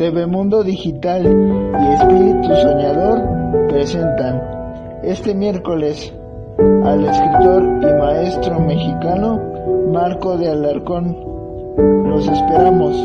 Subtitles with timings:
[0.00, 4.40] TV Mundo Digital y Espíritu Soñador presentan
[5.04, 6.10] este miércoles
[6.86, 9.38] al escritor y maestro mexicano
[9.92, 11.14] Marco de Alarcón.
[12.08, 12.96] Los esperamos.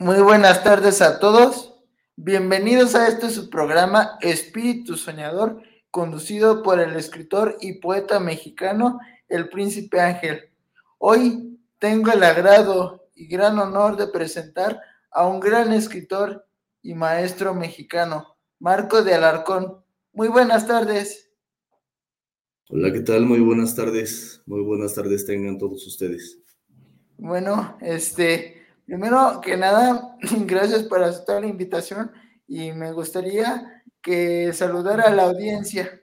[0.00, 1.76] Muy buenas tardes a todos.
[2.16, 8.98] Bienvenidos a este su programa Espíritu Soñador, conducido por el escritor y poeta mexicano
[9.30, 10.50] El Príncipe Ángel.
[10.98, 14.80] Hoy tengo el agrado y gran honor de presentar
[15.10, 16.46] a un gran escritor
[16.82, 19.82] y maestro mexicano, Marco de Alarcón.
[20.12, 21.30] Muy buenas tardes.
[22.68, 23.24] Hola, ¿qué tal?
[23.24, 24.42] Muy buenas tardes.
[24.44, 26.38] Muy buenas tardes tengan todos ustedes.
[27.16, 32.10] Bueno, este, Primero que nada, gracias por aceptar la invitación
[32.48, 35.99] y me gustaría que saludara a la audiencia.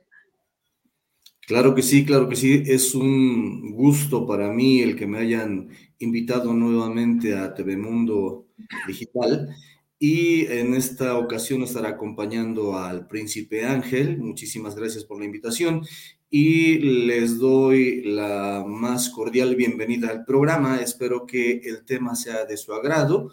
[1.48, 2.62] Claro que sí, claro que sí.
[2.66, 8.48] Es un gusto para mí el que me hayan invitado nuevamente a TV Mundo
[8.86, 9.56] Digital
[9.98, 14.18] y en esta ocasión estará acompañando al príncipe Ángel.
[14.18, 15.84] Muchísimas gracias por la invitación
[16.30, 20.82] y les doy la más cordial bienvenida al programa.
[20.82, 23.32] Espero que el tema sea de su agrado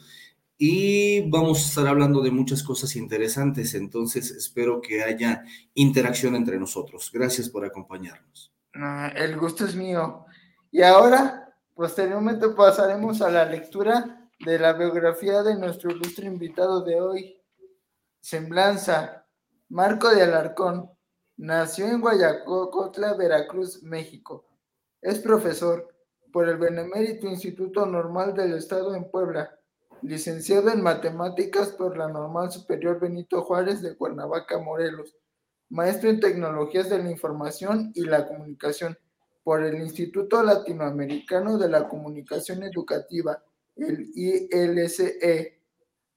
[0.56, 6.58] y vamos a estar hablando de muchas cosas interesantes, entonces espero que haya interacción entre
[6.58, 7.10] nosotros.
[7.12, 8.52] Gracias por acompañarnos.
[9.14, 10.26] El gusto es mío.
[10.70, 17.00] Y ahora, posteriormente pasaremos a la lectura de la biografía de nuestro ilustre invitado de
[17.00, 17.40] hoy,
[18.20, 19.26] Semblanza,
[19.68, 20.94] Marco de Alarcón
[21.36, 24.46] Nació en Guayacocotla, Veracruz, México.
[25.02, 25.88] Es profesor
[26.32, 29.58] por el Benemérito Instituto Normal del Estado en Puebla,
[30.04, 35.16] licenciado en Matemáticas por la Normal Superior Benito Juárez de Cuernavaca, Morelos,
[35.70, 38.98] maestro en Tecnologías de la Información y la Comunicación
[39.42, 43.42] por el Instituto Latinoamericano de la Comunicación Educativa,
[43.76, 45.58] el ILCE.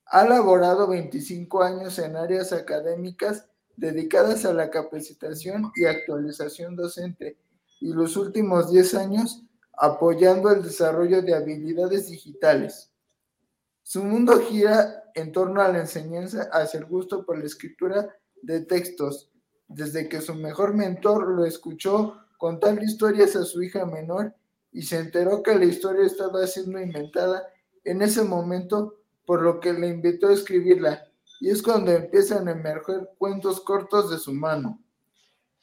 [0.06, 3.48] Ha laborado 25 años en áreas académicas
[3.78, 7.38] dedicadas a la capacitación y actualización docente
[7.80, 9.44] y los últimos 10 años
[9.78, 12.92] apoyando el desarrollo de habilidades digitales.
[13.90, 18.60] Su mundo gira en torno a la enseñanza hacia el gusto por la escritura de
[18.60, 19.32] textos,
[19.70, 24.36] desde que su mejor mentor lo escuchó contar historias a su hija menor
[24.74, 27.48] y se enteró que la historia estaba siendo inventada
[27.86, 28.96] en ese momento,
[29.26, 31.08] por lo que le invitó a escribirla
[31.40, 34.82] y es cuando empiezan a emerger cuentos cortos de su mano.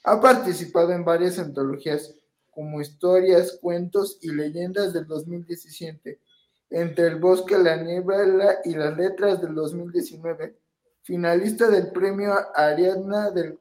[0.03, 2.15] Ha participado en varias antologías,
[2.51, 6.23] como Historias, Cuentos y Leyendas del 2017,
[6.71, 10.59] entre El Bosque, la Niebla y las Letras del 2019,
[11.03, 13.59] finalista del premio Ariadna del,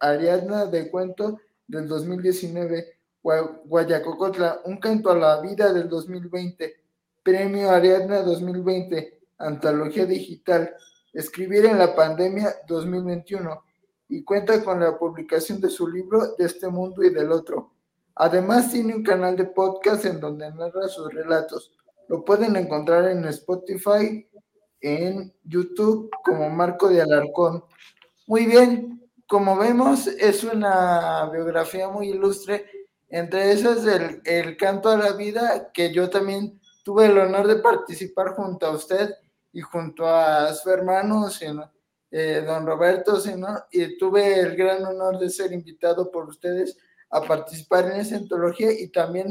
[0.00, 6.74] Ariadna de Cuento del 2019, Guayacocotla, Un Canto a la Vida del 2020,
[7.22, 10.74] premio Ariadna 2020, Antología Digital,
[11.12, 13.64] Escribir en la pandemia 2021
[14.10, 17.72] y cuenta con la publicación de su libro De este mundo y del otro.
[18.14, 21.72] Además tiene un canal de podcast en donde narra sus relatos.
[22.08, 24.28] Lo pueden encontrar en Spotify,
[24.80, 27.64] en YouTube como Marco de Alarcón.
[28.26, 32.66] Muy bien, como vemos es una biografía muy ilustre.
[33.10, 37.56] Entre esas el, el canto a la vida, que yo también tuve el honor de
[37.56, 39.14] participar junto a usted
[39.52, 41.28] y junto a su hermano,
[42.10, 43.18] eh, don Roberto,
[43.70, 46.78] y tuve el gran honor de ser invitado por ustedes
[47.10, 49.28] a participar en esa antología y también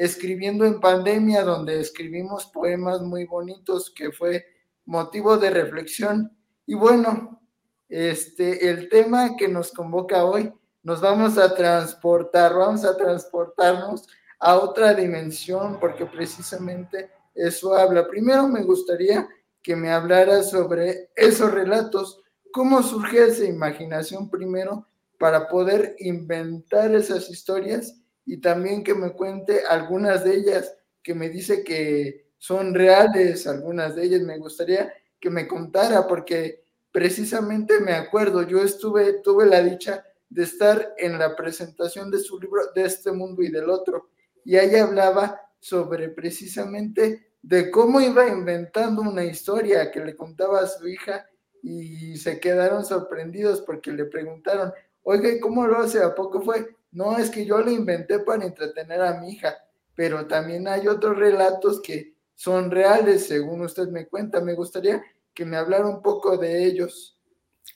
[0.00, 4.46] escribiendo en pandemia, donde escribimos poemas muy bonitos que fue
[4.86, 6.34] motivo de reflexión.
[6.64, 7.42] Y bueno,
[7.86, 10.50] este, el tema que nos convoca hoy,
[10.82, 14.08] nos vamos a transportar, vamos a transportarnos
[14.38, 18.08] a otra dimensión, porque precisamente eso habla.
[18.08, 19.28] Primero me gustaría
[19.62, 22.22] que me hablara sobre esos relatos,
[22.54, 24.86] cómo surge esa imaginación primero
[25.18, 31.28] para poder inventar esas historias y también que me cuente algunas de ellas que me
[31.28, 37.92] dice que son reales, algunas de ellas me gustaría que me contara porque precisamente me
[37.92, 42.84] acuerdo, yo estuve, tuve la dicha de estar en la presentación de su libro de
[42.84, 44.10] este mundo y del otro
[44.44, 50.66] y ahí hablaba sobre precisamente de cómo iba inventando una historia que le contaba a
[50.66, 51.26] su hija
[51.62, 54.72] y se quedaron sorprendidos porque le preguntaron,
[55.02, 56.02] oiga, ¿cómo lo hace?
[56.02, 56.76] ¿A poco fue?
[56.92, 59.54] No, es que yo lo inventé para entretener a mi hija,
[59.94, 64.40] pero también hay otros relatos que son reales, según usted me cuenta.
[64.40, 65.02] Me gustaría
[65.34, 67.18] que me hablara un poco de ellos.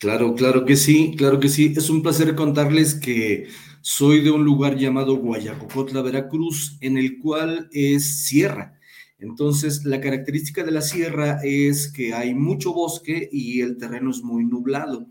[0.01, 1.75] Claro, claro que sí, claro que sí.
[1.77, 3.49] Es un placer contarles que
[3.81, 8.79] soy de un lugar llamado Guayacocotla, Veracruz, en el cual es sierra.
[9.19, 14.23] Entonces, la característica de la sierra es que hay mucho bosque y el terreno es
[14.23, 15.07] muy nublado.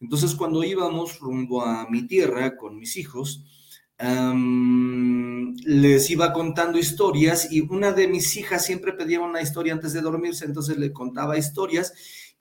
[0.00, 3.44] Entonces, cuando íbamos rumbo a mi tierra con mis hijos,
[5.64, 10.00] les iba contando historias y una de mis hijas siempre pedía una historia antes de
[10.00, 11.92] dormirse, entonces le contaba historias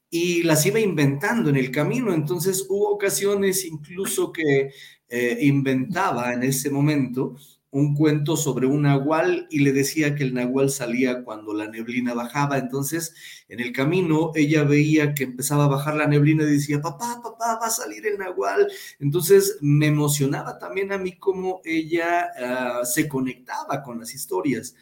[0.10, 2.14] y las iba inventando en el camino.
[2.14, 4.72] Entonces hubo ocasiones incluso que
[5.08, 7.36] eh, inventaba en ese momento
[7.74, 12.14] un cuento sobre un nahual y le decía que el nahual salía cuando la neblina
[12.14, 12.60] bajaba.
[12.60, 13.16] Entonces,
[13.50, 17.58] en el camino, ella veía que empezaba a bajar la neblina y decía, papá, papá,
[17.60, 18.72] va a salir el nahual.
[19.00, 24.76] Entonces, me emocionaba también a mí cómo ella ah, se conectaba con las historias.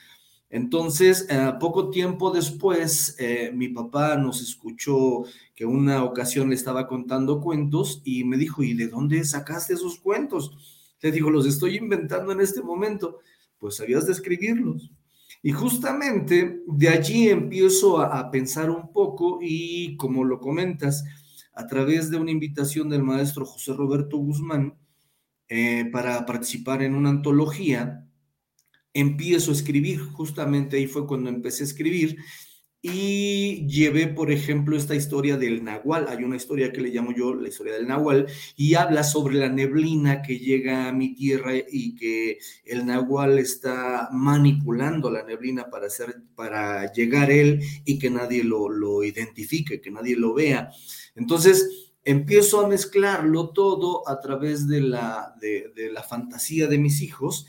[0.50, 5.24] Entonces, eh, poco tiempo después, eh, mi papá nos escuchó
[5.56, 9.98] que una ocasión le estaba contando cuentos y me dijo, ¿y de dónde sacaste esos
[9.98, 10.81] cuentos?
[11.02, 13.20] Le digo, los estoy inventando en este momento.
[13.58, 14.92] Pues sabías de escribirlos.
[15.44, 21.04] Y justamente de allí empiezo a, pensar un poco y como lo comentas,
[21.54, 24.76] a través de una invitación del maestro José Roberto Guzmán
[25.50, 28.08] eh, para participar en una antología,
[28.94, 32.18] empiezo a escribir, justamente ahí fue cuando empecé a escribir
[32.84, 36.08] y llevé, por ejemplo, esta historia del Nahual.
[36.10, 38.26] Hay una historia que le llamo yo la historia del Nahual
[38.56, 44.10] y habla sobre la neblina que llega a mi tierra y que el Nahual está
[44.12, 49.92] manipulando la neblina para, hacer, para llegar él y que nadie lo, lo identifique, que
[49.92, 50.72] nadie lo vea.
[51.16, 57.04] Entonces, empiezo a mezclarlo todo a través de la, de, de la fantasía de mis
[57.04, 57.46] hijos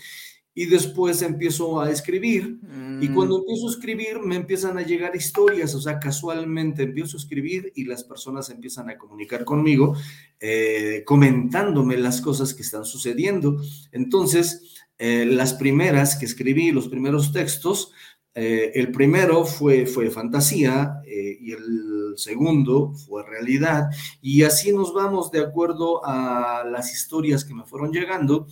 [0.55, 2.59] y después empiezo a escribir
[3.01, 3.15] y mm.
[3.15, 7.73] cuando empiezo a escribir me empiezan a llegar historias, o sea, casualmente empiezo a escribir
[7.75, 9.95] y las personas empiezan a comunicar conmigo
[10.41, 13.63] eh, comentándome las cosas que están sucediendo.
[13.93, 17.93] Entonces, eh, las primeras que escribí, los primeros textos,
[18.35, 23.91] eh, el primero fue, fue fantasía y el segundo fue realidad
[24.21, 28.47] y así nos vamos de acuerdo a las historias que me fueron llegando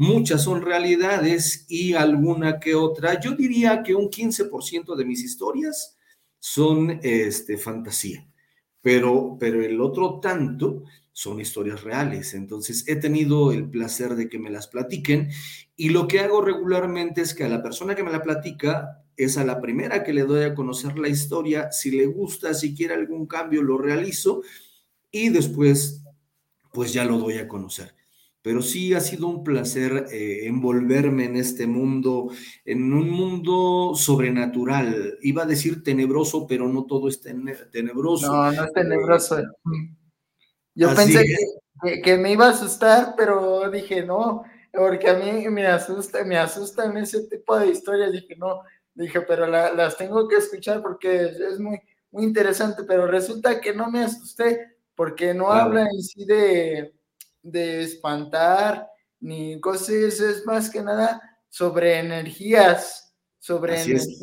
[0.00, 3.18] Muchas son realidades y alguna que otra.
[3.18, 5.98] Yo diría que un 15% de mis historias
[6.38, 8.30] son este, fantasía,
[8.80, 12.34] pero, pero el otro tanto son historias reales.
[12.34, 15.30] Entonces he tenido el placer de que me las platiquen
[15.74, 19.36] y lo que hago regularmente es que a la persona que me la platica es
[19.36, 21.72] a la primera que le doy a conocer la historia.
[21.72, 24.42] Si le gusta, si quiere algún cambio, lo realizo
[25.10, 26.04] y después
[26.72, 27.97] pues ya lo doy a conocer
[28.42, 32.30] pero sí ha sido un placer eh, envolverme en este mundo,
[32.64, 35.18] en un mundo sobrenatural.
[35.22, 38.26] Iba a decir tenebroso, pero no todo es tenebroso.
[38.26, 39.42] No, no es tenebroso.
[40.74, 41.24] Yo pensé
[42.02, 46.96] que, me iba a asustar, pero dije no, porque a mí me asusta, me asustan
[46.96, 48.12] ese tipo de historias.
[48.12, 48.62] Dije no,
[48.94, 51.80] dije, pero las tengo que escuchar porque es, muy,
[52.12, 56.97] muy interesante, pero resulta que no me asusté porque no habla en sí de
[57.50, 58.88] de espantar
[59.20, 64.18] ni cosas, es más que nada sobre energías, sobre energías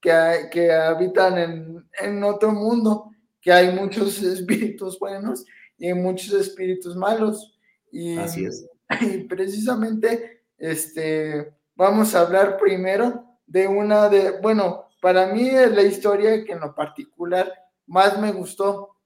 [0.00, 5.44] que, que, habitan en, en, otro mundo, que hay muchos espíritus buenos
[5.78, 7.58] y muchos espíritus malos.
[7.90, 8.66] Y, Así es.
[9.00, 15.82] y precisamente este, vamos a hablar primero de una de, bueno, para mí es la
[15.82, 17.52] historia que en lo particular
[17.86, 18.96] más me gustó,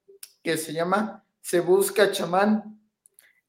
[0.43, 2.78] que se llama Se Busca Chamán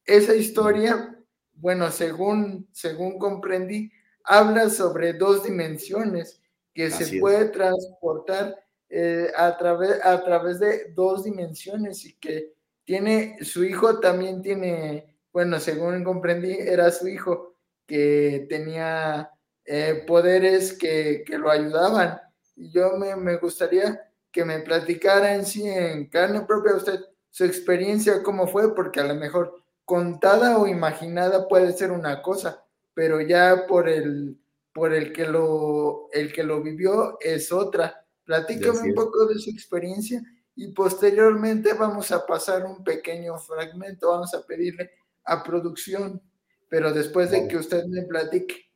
[0.05, 1.17] esa historia,
[1.53, 3.91] bueno, según, según comprendí,
[4.23, 6.41] habla sobre dos dimensiones
[6.73, 8.55] que se puede transportar
[8.89, 12.53] eh, a, través, a través de dos dimensiones y que
[12.85, 19.31] tiene, su hijo también tiene, bueno, según comprendí, era su hijo que tenía
[19.65, 22.19] eh, poderes que, que, lo ayudaban.
[22.55, 24.01] Y yo me, me, gustaría
[24.31, 29.03] que me platicara en sí, en carne propia, usted su experiencia, cómo fue, porque a
[29.03, 29.58] lo mejor
[29.89, 34.37] contada o imaginada puede ser una cosa, pero ya por el,
[34.71, 38.05] por el que lo, el que lo vivió es otra.
[38.23, 40.21] Platícame un poco de su experiencia
[40.55, 44.91] y posteriormente vamos a pasar un pequeño fragmento, vamos a pedirle
[45.23, 46.21] a producción,
[46.69, 48.69] pero después de que usted me platique.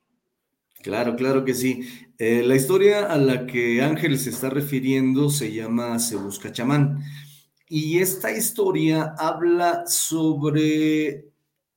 [0.82, 1.88] Claro, claro que sí.
[2.18, 7.04] Eh, la historia a la que Ángel se está refiriendo se llama Se Busca Chamán.
[7.68, 11.30] Y esta historia habla sobre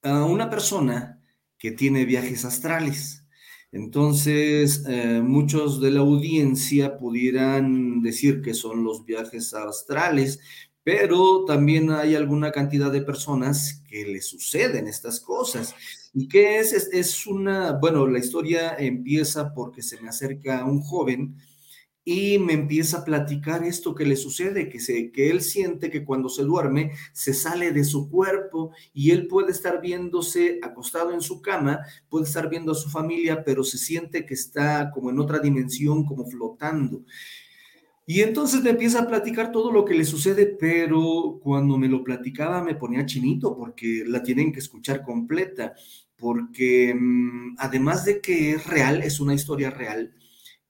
[0.04, 1.22] ah, una persona
[1.58, 3.24] que tiene viajes astrales.
[3.72, 10.40] Entonces, eh, muchos de la audiencia pudieran decir que son los viajes astrales,
[10.84, 15.76] pero también hay alguna cantidad de personas que le suceden estas cosas.
[16.14, 16.72] ¿Y qué es?
[16.74, 16.90] es?
[16.94, 21.36] Es una, bueno, la historia empieza porque se me acerca un joven
[22.10, 26.06] y me empieza a platicar esto que le sucede, que, se, que él siente que
[26.06, 31.20] cuando se duerme se sale de su cuerpo y él puede estar viéndose acostado en
[31.20, 35.20] su cama, puede estar viendo a su familia, pero se siente que está como en
[35.20, 37.04] otra dimensión, como flotando.
[38.06, 42.06] Y entonces me empieza a platicar todo lo que le sucede, pero cuando me lo
[42.06, 45.74] platicaba me ponía chinito porque la tienen que escuchar completa,
[46.16, 50.14] porque mm, además de que es real, es una historia real,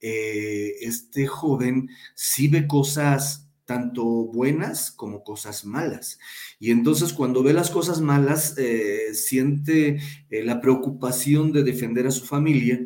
[0.01, 6.18] eh, este joven sí ve cosas tanto buenas como cosas malas.
[6.60, 10.00] Y entonces cuando ve las cosas malas, eh, siente
[10.30, 12.80] eh, la preocupación de defender a su familia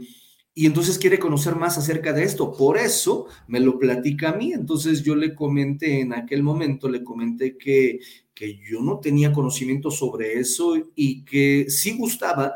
[0.53, 2.51] y entonces quiere conocer más acerca de esto.
[2.51, 4.53] Por eso me lo platica a mí.
[4.53, 7.99] Entonces yo le comenté en aquel momento, le comenté que,
[8.33, 12.55] que yo no tenía conocimiento sobre eso y que sí gustaba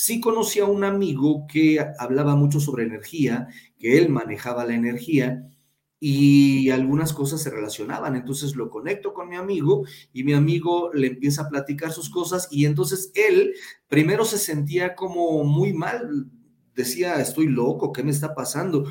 [0.00, 3.48] sí conocía a un amigo que hablaba mucho sobre energía,
[3.80, 5.50] que él manejaba la energía
[5.98, 8.14] y algunas cosas se relacionaban.
[8.14, 12.46] Entonces lo conecto con mi amigo y mi amigo le empieza a platicar sus cosas
[12.52, 13.54] y entonces él
[13.88, 16.30] primero se sentía como muy mal,
[16.74, 18.84] decía, estoy loco, ¿qué me está pasando?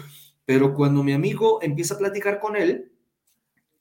[0.46, 2.92] Pero cuando mi amigo empieza a platicar con él,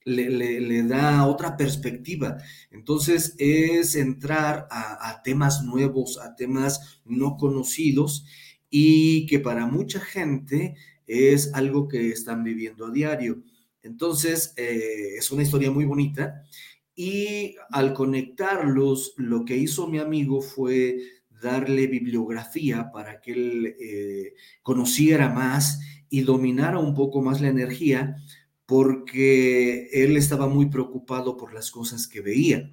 [0.05, 2.39] le, da otra perspectiva.
[2.71, 8.25] Entonces es entrar a, temas nuevos, a temas no conocidos
[8.71, 10.77] y que para mucha gente
[11.09, 13.43] es algo que están viviendo a diario.
[13.83, 16.45] Entonces eh, es una historia muy bonita
[16.95, 20.99] y al conectarlos, lo que hizo mi amigo fue
[21.41, 28.17] darle bibliografía para que él eh, conociera más y dominara un poco más la energía
[28.69, 32.71] porque él estaba muy preocupado por las cosas que veía.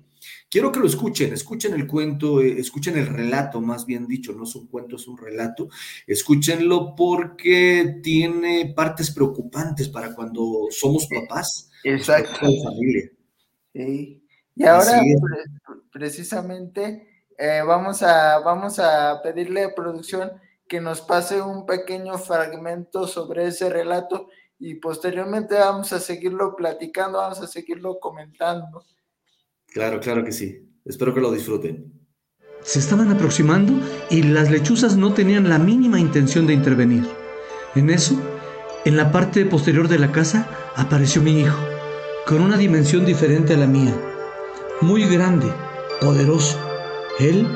[0.49, 4.43] Quiero que lo escuchen, escuchen el cuento, eh, escuchen el relato, más bien dicho, no
[4.43, 5.69] es un cuento, es un relato.
[6.05, 11.71] Escúchenlo porque tiene partes preocupantes para cuando somos papás.
[11.85, 12.39] Exacto.
[12.41, 13.09] familia.
[13.73, 14.21] Sí.
[14.53, 15.01] Y ahora,
[15.93, 20.29] precisamente, eh, vamos, a, vamos a pedirle a producción
[20.67, 24.27] que nos pase un pequeño fragmento sobre ese relato
[24.59, 28.85] y posteriormente vamos a seguirlo platicando, vamos a seguirlo comentando.
[29.67, 30.69] Claro, claro que sí.
[30.85, 31.91] Espero que lo disfruten.
[32.61, 33.73] Se estaban aproximando
[34.09, 37.07] y las lechuzas no tenían la mínima intención de intervenir.
[37.75, 38.19] En eso,
[38.85, 41.59] en la parte posterior de la casa, apareció mi hijo,
[42.25, 43.93] con una dimensión diferente a la mía.
[44.81, 45.47] Muy grande,
[46.01, 46.57] poderoso.
[47.19, 47.47] Él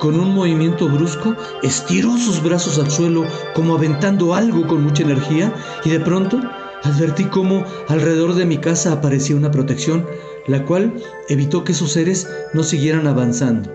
[0.00, 5.52] con un movimiento brusco, estiró sus brazos al suelo como aventando algo con mucha energía
[5.84, 6.40] y de pronto
[6.82, 10.06] advertí cómo alrededor de mi casa aparecía una protección,
[10.46, 10.94] la cual
[11.28, 13.70] evitó que esos seres no siguieran avanzando.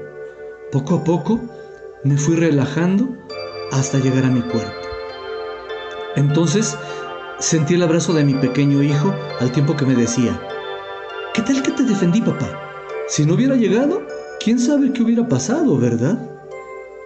[0.72, 1.40] Poco a poco
[2.04, 3.08] me fui relajando
[3.72, 4.74] hasta llegar a mi cuerpo.
[6.16, 6.76] Entonces
[7.40, 10.42] sentí el abrazo de mi pequeño hijo al tiempo que me decía,
[11.36, 12.50] ¿qué tal que te defendí, papá?
[13.08, 14.02] Si no hubiera llegado,
[14.46, 16.20] ¿Quién sabe qué hubiera pasado, verdad?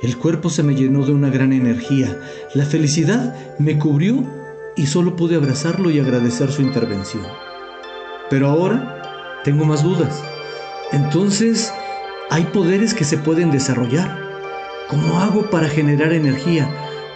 [0.01, 2.19] El cuerpo se me llenó de una gran energía.
[2.53, 4.25] La felicidad me cubrió
[4.75, 7.23] y solo pude abrazarlo y agradecer su intervención.
[8.29, 10.21] Pero ahora tengo más dudas.
[10.91, 11.71] Entonces,
[12.29, 14.19] hay poderes que se pueden desarrollar.
[14.89, 16.69] ¿Cómo hago para generar energía?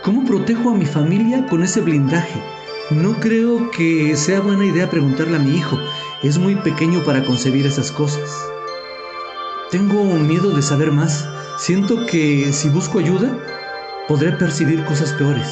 [0.06, 2.42] ¿Cómo protejo a mi familia con ese blindaje?
[2.92, 5.78] No creo que sea buena idea preguntarle a mi hijo.
[6.24, 8.53] Es muy pequeño para concebir esas cosas.
[9.74, 11.28] Tengo miedo de saber más.
[11.58, 13.36] Siento que si busco ayuda,
[14.08, 15.48] podré percibir cosas peores.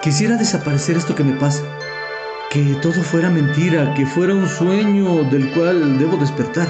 [0.00, 1.64] Quisiera desaparecer esto que me pasa.
[2.52, 6.68] Que todo fuera mentira, que fuera un sueño del cual debo despertar.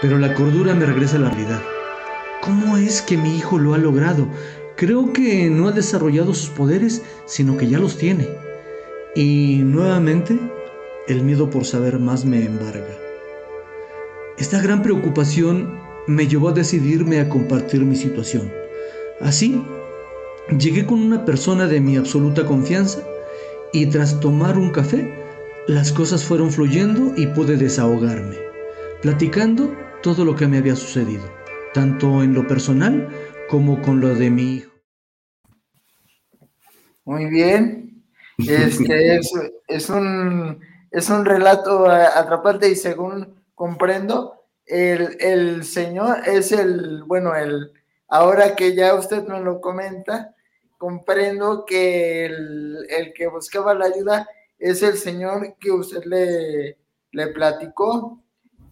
[0.00, 1.60] Pero la cordura me regresa a la realidad.
[2.42, 4.28] ¿Cómo es que mi hijo lo ha logrado?
[4.76, 8.28] Creo que no ha desarrollado sus poderes, sino que ya los tiene.
[9.16, 10.38] Y nuevamente,
[11.08, 13.01] el miedo por saber más me embarga.
[14.42, 18.52] Esta gran preocupación me llevó a decidirme a compartir mi situación.
[19.20, 19.64] Así,
[20.58, 23.06] llegué con una persona de mi absoluta confianza
[23.72, 25.14] y tras tomar un café,
[25.68, 28.36] las cosas fueron fluyendo y pude desahogarme,
[29.00, 29.72] platicando
[30.02, 31.22] todo lo que me había sucedido,
[31.72, 33.08] tanto en lo personal
[33.48, 34.72] como con lo de mi hijo.
[37.04, 38.02] Muy bien.
[38.38, 39.20] Este
[39.68, 40.58] es, un,
[40.90, 47.72] es un relato atrapante y según comprendo, el, Señor es el, bueno, el,
[48.08, 50.34] ahora que ya usted me lo comenta,
[50.78, 54.28] comprendo que el, que buscaba la ayuda
[54.58, 56.78] es el Señor que usted le,
[57.10, 58.22] le platicó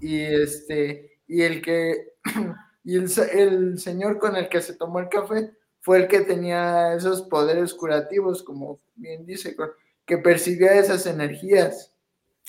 [0.01, 2.15] y este, y el que,
[2.85, 6.95] y el, el señor con el que se tomó el café fue el que tenía
[6.95, 9.57] esos poderes curativos, como bien dice,
[10.05, 11.95] que percibía esas energías.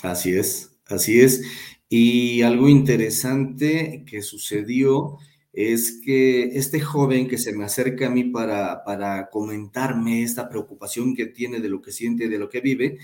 [0.02, 1.42] Así es, así es.
[1.94, 5.18] Y algo interesante que sucedió
[5.52, 11.14] es que este joven que se me acerca a mí para, para comentarme esta preocupación
[11.14, 12.98] que tiene de lo que siente, de lo que vive,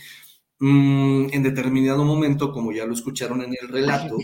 [0.59, 4.17] mm, en determinado momento, como ya lo escucharon en el relato,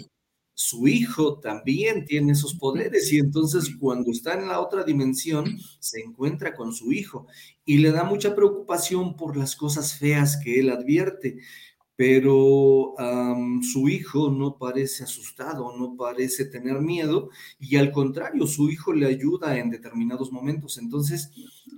[0.54, 6.00] su hijo también tiene esos poderes y entonces cuando está en la otra dimensión se
[6.00, 7.28] encuentra con su hijo
[7.66, 11.40] y le da mucha preocupación por las cosas feas que él advierte
[11.96, 12.96] pero
[13.62, 19.06] su hijo no parece asustado, no parece tener miedo y al contrario, su hijo le
[19.06, 20.78] ayuda en determinados momentos.
[20.78, 21.32] Entonces,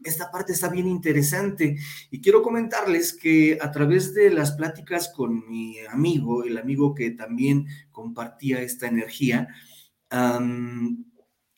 [0.04, 1.78] esta parte está bien interesante
[2.12, 7.12] y quiero comentarles que a través de las pláticas con mi amigo, el amigo que
[7.12, 9.50] también compartía esta energía,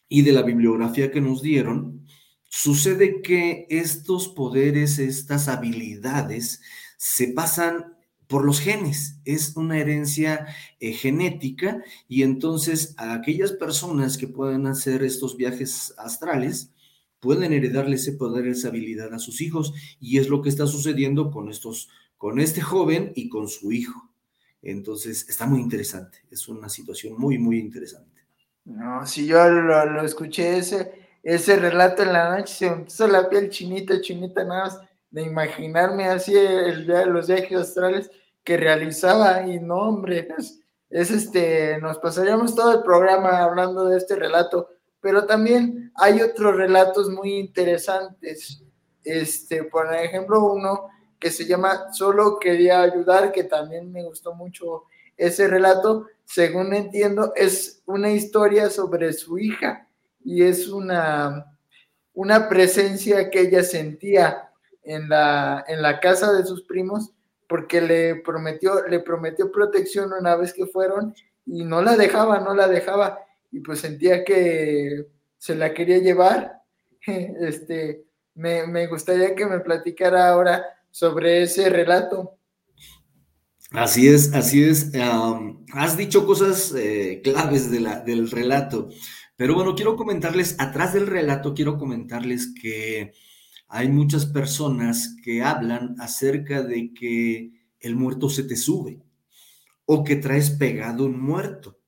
[0.09, 2.05] y de la bibliografía que nos dieron,
[2.43, 6.61] sucede que estos poderes, estas habilidades,
[6.97, 7.96] se pasan
[8.27, 10.47] por los genes, es una herencia
[10.79, 16.71] eh, genética y entonces a aquellas personas que pueden hacer estos viajes astrales
[17.19, 21.31] pueden heredarle ese poder, esa habilidad a sus hijos y es lo que está sucediendo
[21.31, 24.09] con estos, con este joven y con su hijo.
[24.61, 28.21] Entonces está muy interesante, es una situación muy, muy interesante.
[28.65, 30.91] No, si yo lo, escuché ese,
[31.23, 34.81] ese relato en la noche, se me puso la piel chinita, chinita nada más
[35.17, 38.11] de imaginarme así el, los viajes astrales
[38.43, 39.47] que realizaba.
[39.47, 40.59] Y no, hombre, es,
[40.91, 44.69] es, este, nos pasaríamos todo el programa hablando de este relato,
[45.01, 48.63] pero también hay otros relatos muy interesantes,
[49.03, 50.87] este, por ejemplo, uno
[51.19, 54.83] que se llama Solo quería ayudar, que también me gustó mucho
[55.15, 59.87] ese relato, según entiendo, es una historia sobre su hija
[60.23, 61.57] y es una,
[62.13, 64.47] una presencia que ella sentía
[64.87, 67.11] en la, en la casa de sus primos
[67.47, 71.13] porque le prometió, le prometió protección una vez que fueron
[71.45, 73.19] y no la dejaba, no la dejaba
[73.51, 76.53] y pues sentía que se la quería llevar.
[77.07, 78.03] Este,
[78.35, 82.37] me, gustaría que me platicara ahora sobre ese relato.
[83.71, 84.91] Así es, así es.
[85.73, 88.89] has dicho cosas eh, claves de la, del relato,
[89.37, 93.13] pero bueno, quiero comentarles, atrás del relato, quiero comentarles que
[93.67, 99.01] hay muchas personas que hablan acerca de que el muerto se te sube
[99.85, 101.79] o que traes pegado un muerto.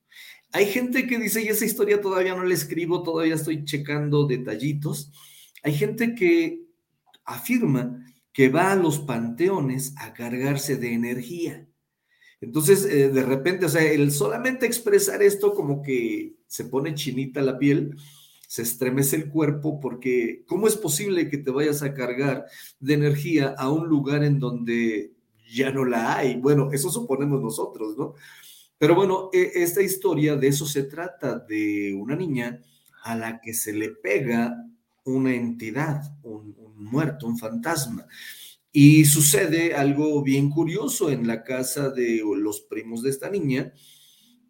[0.52, 5.12] Hay gente que dice, y esa historia todavía no la escribo, todavía estoy checando detallitos.
[5.62, 6.66] Hay gente que
[7.24, 11.66] afirma que va a los panteones a cargarse de energía.
[12.40, 17.42] Entonces, eh, de repente, o sea, el solamente expresar esto como que se pone chinita
[17.42, 17.96] la piel,
[18.50, 22.46] se estremece el cuerpo porque ¿cómo es posible que te vayas a cargar
[22.80, 25.12] de energía a un lugar en donde
[25.48, 26.34] ya no la hay?
[26.34, 28.14] Bueno, eso suponemos nosotros, ¿no?
[28.76, 32.60] Pero bueno, e, esta historia de eso se trata, de una niña
[33.04, 34.56] a la que se le pega
[35.04, 38.04] una entidad, un, un muerto, un fantasma.
[38.72, 43.72] Y sucede algo bien curioso en la casa de los primos de esta niña,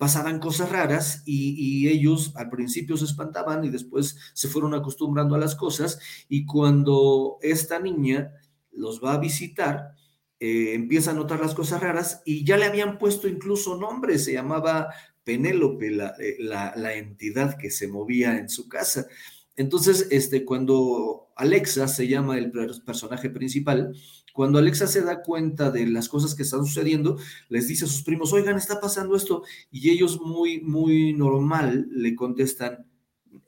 [0.00, 5.38] pasaban cosas raras y, ellos al principio se espantaban y después se fueron acostumbrando a
[5.38, 8.32] las cosas y cuando esta niña
[8.72, 9.92] los va a visitar,
[10.38, 14.32] eh, empieza a notar las cosas raras y ya le habían puesto incluso nombre, se
[14.32, 14.88] llamaba
[15.22, 19.06] Penélope, la, eh, la, la entidad que se movía en su casa.
[19.54, 22.50] Entonces, este, cuando Alexa se llama el
[22.86, 23.94] personaje principal,
[24.32, 28.02] cuando Alexa se da cuenta de las cosas que están sucediendo, les dice a sus
[28.02, 32.86] primos, oigan, está pasando esto, y ellos muy, muy normal le contestan,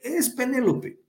[0.03, 1.03] es Penélope.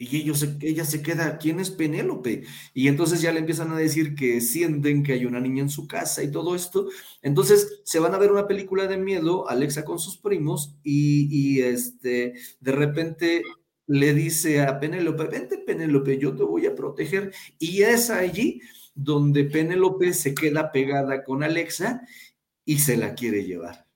[0.00, 2.44] Y ellos, ella se queda, ¿quién es Penélope?
[2.72, 5.88] Y entonces ya le empiezan a decir que sienten que hay una niña en su
[5.88, 6.88] casa y todo esto.
[7.20, 11.62] Entonces se van a ver una película de miedo, Alexa con sus primos, y, y
[11.62, 13.42] este, de repente
[13.88, 17.32] le dice a Penélope, vente Penélope, yo te voy a proteger.
[17.58, 18.60] Y es allí
[18.94, 22.02] donde Penélope se queda pegada con Alexa
[22.64, 23.86] y se la quiere llevar.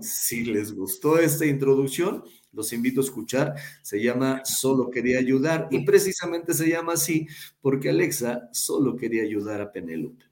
[0.00, 3.54] Si les gustó esta introducción, los invito a escuchar.
[3.82, 7.28] Se llama Solo quería ayudar y precisamente se llama así
[7.60, 10.24] porque Alexa solo quería ayudar a Penélope.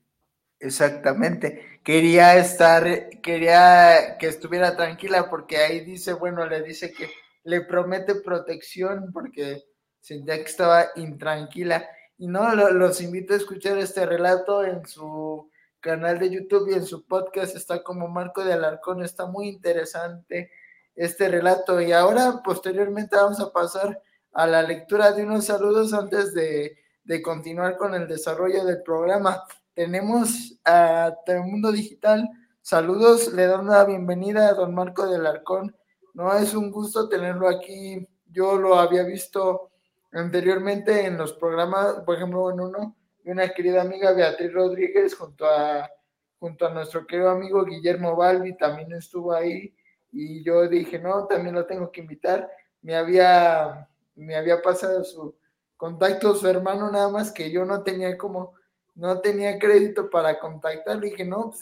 [0.59, 1.79] Exactamente.
[1.85, 7.09] Quería estar, quería que estuviera tranquila porque ahí dice, bueno, le dice que
[7.49, 9.65] le promete protección porque
[10.01, 11.89] sentía que estaba intranquila.
[12.17, 16.85] Y no, los invito a escuchar este relato en su, canal de YouTube y en
[16.85, 19.03] su podcast está como Marco de Alarcón.
[19.03, 20.51] Está muy interesante
[20.95, 21.81] este relato.
[21.81, 27.23] Y ahora, posteriormente, vamos a pasar a la lectura de unos saludos antes de, de
[27.23, 29.45] continuar con el desarrollo del programa.
[29.75, 32.29] Tenemos a Telemundo Digital.
[32.61, 35.75] Saludos, le doy la bienvenida a don Marco del Arcón.
[36.19, 38.05] No es un gusto tenerlo aquí.
[38.29, 39.71] Yo lo había visto
[40.11, 45.47] anteriormente en los programas, por ejemplo, en uno de una querida amiga Beatriz Rodríguez junto
[45.47, 45.89] a,
[46.41, 49.73] junto a nuestro querido amigo Guillermo Balbi, también estuvo ahí
[50.11, 52.51] y yo dije, no, también lo tengo que invitar.
[52.83, 55.37] Me había, me había pasado su
[55.77, 58.55] contacto, su hermano, nada más que yo no tenía como,
[58.97, 60.99] no tenía crédito para contactar.
[61.01, 61.61] dije, no, pues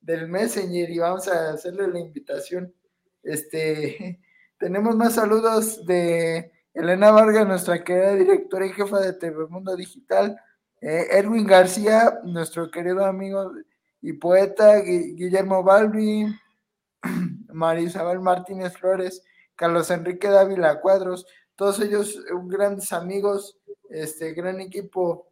[0.00, 2.74] del Messenger y vamos a hacerle la invitación.
[3.22, 4.20] Este,
[4.58, 10.40] tenemos más saludos de Elena Vargas, nuestra querida directora y jefa de TV Mundo Digital.
[10.80, 13.52] Eh, Erwin García, nuestro querido amigo
[14.00, 16.26] y poeta, Guillermo Balbi,
[17.52, 19.22] Marisabel Martínez Flores,
[19.54, 23.58] Carlos Enrique Dávila Cuadros, todos ellos eh, grandes amigos,
[23.90, 25.28] este gran equipo.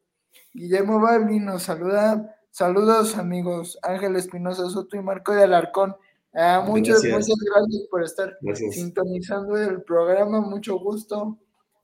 [0.52, 2.36] Guillermo Balbi nos saluda.
[2.52, 5.96] Saludos amigos Ángel Espinosa Soto y Marco de Alarcón.
[6.32, 7.38] Ah, muchas, gracias.
[7.38, 8.38] gracias por estar
[8.72, 11.38] sintonizando el programa, mucho gusto.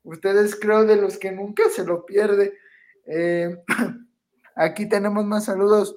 [0.04, 2.54] Ustedes creo de los que nunca se lo pierde.
[3.06, 3.60] Eh,
[4.54, 5.96] aquí tenemos más saludos.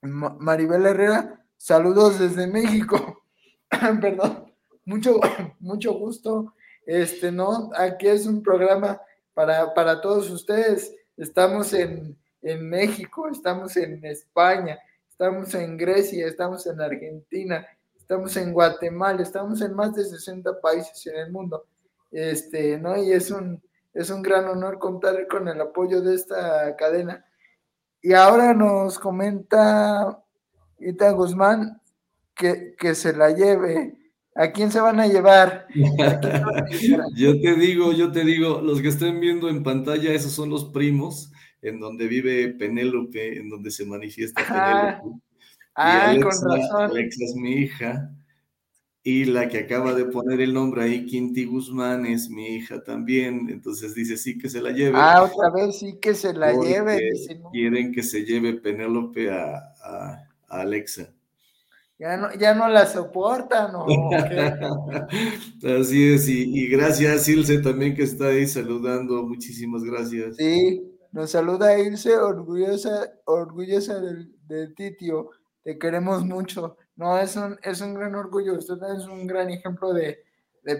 [0.00, 3.24] Maribel Herrera, saludos desde México.
[4.00, 4.52] Perdón,
[4.86, 5.20] mucho,
[5.60, 6.54] mucho gusto.
[6.86, 7.70] Este, ¿no?
[7.76, 9.00] Aquí es un programa
[9.34, 10.94] para, para todos ustedes.
[11.16, 14.78] Estamos en, en México, estamos en España,
[15.08, 17.66] estamos en Grecia, estamos en Argentina,
[18.12, 21.64] estamos en Guatemala, estamos en más de 60 países en el mundo,
[22.10, 23.02] este, ¿no?
[23.02, 23.62] Y es un,
[23.94, 27.24] es un gran honor contar con el apoyo de esta cadena.
[28.02, 30.22] Y ahora nos comenta
[30.78, 31.80] Ita Guzmán
[32.34, 33.96] que, que se la lleve.
[34.34, 35.66] ¿A quién se van a llevar?
[37.16, 40.66] yo te digo, yo te digo, los que estén viendo en pantalla, esos son los
[40.66, 45.22] primos, en donde vive Penélope, en donde se manifiesta Penélope.
[45.74, 46.90] Ah, con razón.
[46.90, 48.10] Alexa es mi hija.
[49.04, 53.48] Y la que acaba de poner el nombre ahí, Quinti Guzmán, es mi hija también.
[53.50, 54.92] Entonces dice sí que se la lleve.
[54.94, 57.10] Ah, otra vez sí que se la lleve.
[57.50, 61.12] Quieren que se lleve Penélope a, Alexa.
[61.98, 63.86] Ya no, ya no la soportan, ¿no?
[65.80, 70.36] Así es, y, gracias Ilse también que está ahí saludando, muchísimas gracias.
[70.36, 70.82] Sí,
[71.12, 75.30] nos saluda Ilse, orgullosa, orgullosa del, del titio
[75.62, 76.76] te queremos mucho.
[76.96, 80.22] No, es un, es un gran orgullo, usted es un gran ejemplo de,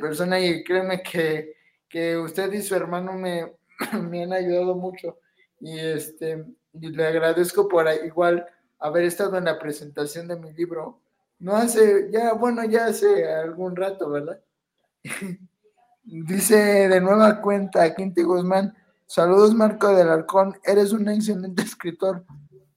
[0.01, 1.57] persona y créeme que,
[1.89, 3.53] que, usted y su hermano me,
[4.09, 5.19] me han ayudado mucho
[5.61, 8.47] y, este, le agradezco por igual
[8.79, 11.01] haber estado en la presentación de mi libro.
[11.39, 14.41] No hace, ya, bueno, ya hace algún rato, ¿verdad?
[16.05, 22.25] Dice de nueva cuenta Quinti Guzmán, saludos Marco del Arcón, eres un excelente escritor,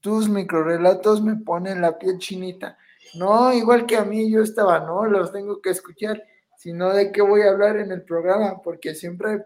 [0.06, 2.78] tus microrelatos me ponen la piel chinita.
[3.15, 6.22] No, igual que a mí, yo estaba, no, los tengo que escuchar,
[6.56, 9.44] sino de qué voy a hablar en el programa, porque siempre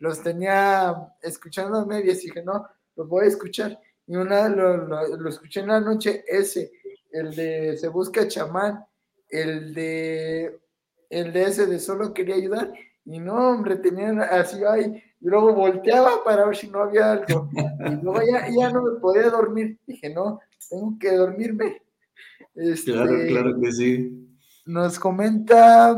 [0.00, 3.78] los tenía escuchando a medias y dije, no, los voy a escuchar.
[4.08, 6.72] Y una lo, escuché en la noche, ese,
[7.12, 8.84] el de Se Busca Chamán,
[9.28, 10.58] el de,
[11.08, 12.72] el de ese de Solo Quería Ayudar,
[13.04, 17.48] y no, hombre, tenían así, ay, y luego volteaba para ver si no había algo.
[17.52, 18.20] Y luego
[18.58, 19.78] ya, no me podía dormir.
[19.86, 21.82] Dije, no, tengo que dormirme.
[22.54, 24.38] Este, claro, claro que sí.
[24.66, 25.96] Nos comenta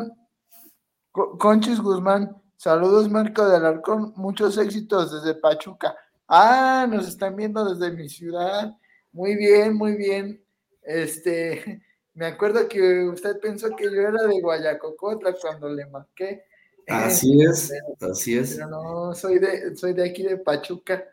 [1.12, 2.36] Conchis Guzmán.
[2.56, 4.12] Saludos, Marco de Alarcón.
[4.16, 5.96] Muchos éxitos desde Pachuca.
[6.28, 8.76] Ah, nos están viendo desde mi ciudad.
[9.12, 10.44] Muy bien, muy bien.
[10.82, 11.82] Este,
[12.14, 16.44] me acuerdo que usted pensó que yo era de Guayacocotla cuando le marqué.
[16.90, 18.56] Así es, así es.
[18.56, 21.04] Pero no, soy de, soy de aquí de Pachuca.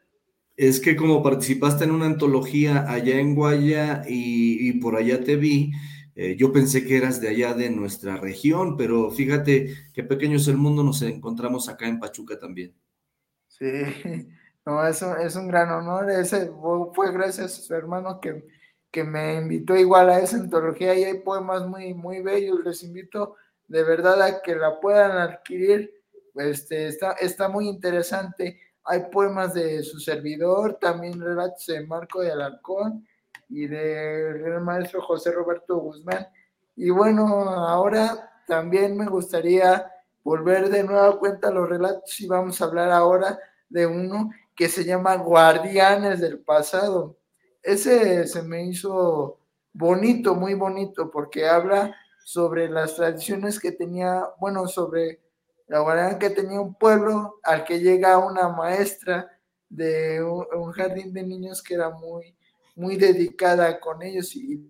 [0.56, 5.72] Es que como participaste en una antología allá en Guaya y, por allá te vi,
[6.16, 10.48] eh, yo pensé que eras de allá de nuestra región, pero fíjate qué pequeño es
[10.48, 12.74] el mundo, nos encontramos acá en Pachuca también.
[13.48, 13.66] Sí,
[14.66, 16.10] no, eso es un gran honor.
[16.10, 16.52] Ese
[16.94, 18.48] fue gracias a su hermano que,
[18.90, 22.62] que me invitó igual a esa antología y hay poemas muy, muy bellos.
[22.66, 23.36] Les invito
[23.68, 25.94] de verdad a que la puedan adquirir.
[26.36, 28.60] Este, está, está muy interesante.
[28.84, 33.06] Hay poemas de su servidor, también relatos de Marco de Alarcón
[33.50, 36.28] y del maestro José Roberto Guzmán.
[36.76, 39.92] Y bueno, ahora también me gustaría
[40.24, 44.84] volver de nuevo cuenta los relatos y vamos a hablar ahora de uno que se
[44.84, 47.18] llama Guardianes del Pasado.
[47.62, 49.40] ese se me hizo
[49.74, 51.96] bonito, muy bonito, porque habla
[52.28, 55.22] sobre las tradiciones que tenía, bueno, sobre
[55.66, 59.32] la guardia que tenía un pueblo al que llega una maestra
[59.70, 62.36] de un, jardín de niños que era muy,
[62.76, 64.62] muy dedicada con ellos y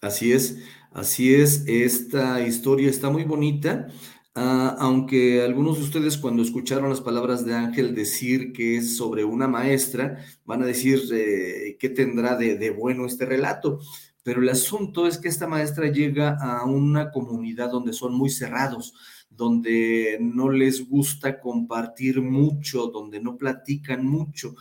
[0.00, 0.58] Así es,
[0.92, 3.88] así es, esta historia está muy bonita,
[4.36, 9.24] ah, aunque algunos de ustedes cuando escucharon las palabras de Ángel decir que es sobre
[9.24, 13.80] una maestra, van a decir eh, qué tendrá de, de bueno este relato.
[14.22, 18.94] Pero el asunto es que esta maestra llega a una comunidad donde son muy cerrados,
[19.28, 24.54] donde no les gusta compartir mucho, donde no platican mucho.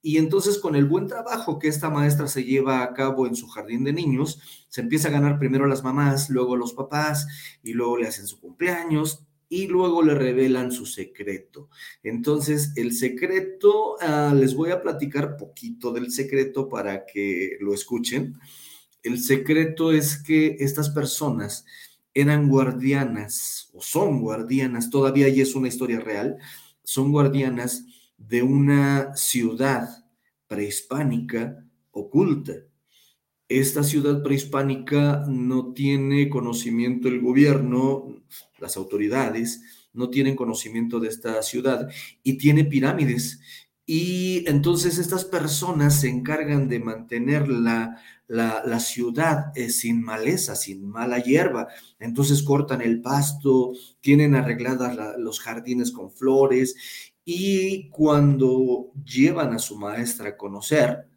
[0.00, 3.48] Y entonces con el buen trabajo que esta maestra se lleva a cabo en su
[3.48, 7.26] jardín de niños, se empieza a ganar primero las mamás, luego los papás,
[7.62, 11.68] y luego le hacen su cumpleaños, y luego le revelan su secreto.
[12.02, 18.38] Entonces, el secreto, ah, les voy a platicar poquito del secreto para que lo escuchen.
[19.08, 21.64] El secreto es que estas personas
[22.12, 26.36] eran guardianas o son guardianas, todavía y es una historia real,
[26.82, 27.86] son guardianas
[28.18, 30.04] de una ciudad
[30.46, 32.52] prehispánica oculta.
[33.48, 38.22] Esta ciudad prehispánica no tiene conocimiento el gobierno,
[38.58, 39.62] las autoridades
[39.94, 41.88] no tienen conocimiento de esta ciudad
[42.22, 43.40] y tiene pirámides.
[43.90, 47.96] Y entonces estas personas se encargan de mantener la,
[48.26, 51.68] la, ciudad eh, sin maleza, sin mala hierba.
[51.98, 53.72] Entonces cortan el pasto,
[54.02, 56.76] tienen arregladas los jardines con flores
[57.24, 61.08] y cuando llevan a su maestra a conocer,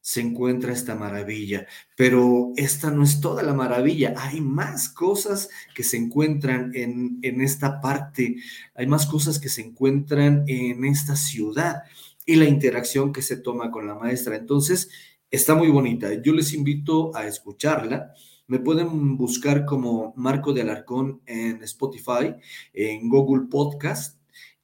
[0.00, 1.66] se encuentra esta maravilla.
[1.96, 4.14] Pero esta no es toda la maravilla.
[4.16, 8.36] Hay más cosas que se encuentran en, en esta parte.
[8.76, 11.82] Hay más cosas que se encuentran en esta ciudad
[12.26, 14.36] y la interacción que se toma con la maestra.
[14.36, 14.90] Entonces,
[15.30, 16.14] está muy bonita.
[16.22, 18.12] Yo les invito a escucharla.
[18.46, 22.34] Me pueden buscar como Marco de Alarcón en Spotify,
[22.72, 24.20] en Google Podcast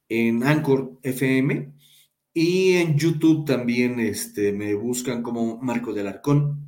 [0.09, 1.73] en Anchor FM
[2.33, 6.63] y en YouTube también este, me buscan como Marco del Arcón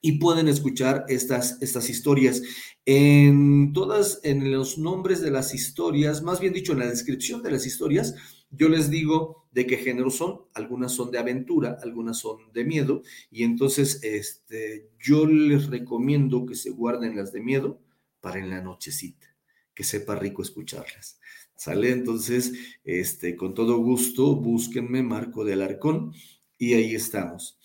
[0.00, 2.42] y pueden escuchar estas, estas historias.
[2.84, 7.50] En todas, en los nombres de las historias, más bien dicho, en la descripción de
[7.50, 8.14] las historias,
[8.50, 10.42] yo les digo de qué género son.
[10.54, 13.02] Algunas son de aventura, algunas son de miedo.
[13.30, 17.80] Y entonces, este, yo les recomiendo que se guarden las de miedo
[18.20, 19.26] para en la nochecita,
[19.74, 21.20] que sepa rico escucharlas.
[21.56, 21.90] ¿Sale?
[21.90, 22.52] Entonces,
[22.84, 26.12] este, con todo gusto, búsquenme Marco del Arcón
[26.56, 27.58] y ahí estamos.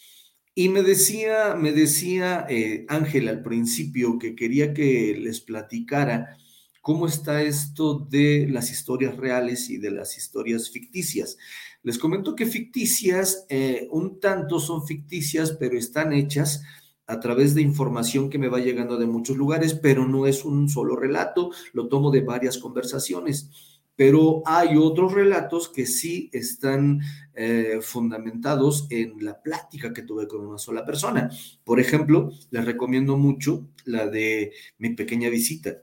[0.55, 6.37] Y me decía, me decía eh, Ángel al principio que quería que les platicara
[6.83, 11.37] cómo está esto de las historias reales y de las historias ficticias.
[11.81, 16.61] Les comento que ficticias, eh, un tanto son ficticias, pero están hechas
[17.07, 20.67] a través de información que me va llegando de muchos lugares, pero no es un
[20.67, 23.49] solo relato, lo tomo de varias conversaciones
[23.95, 27.01] pero hay otros relatos que sí están
[27.35, 31.29] eh, fundamentados en la plática que tuve con una sola persona.
[31.63, 35.77] Por ejemplo, les recomiendo mucho la de mi pequeña visita.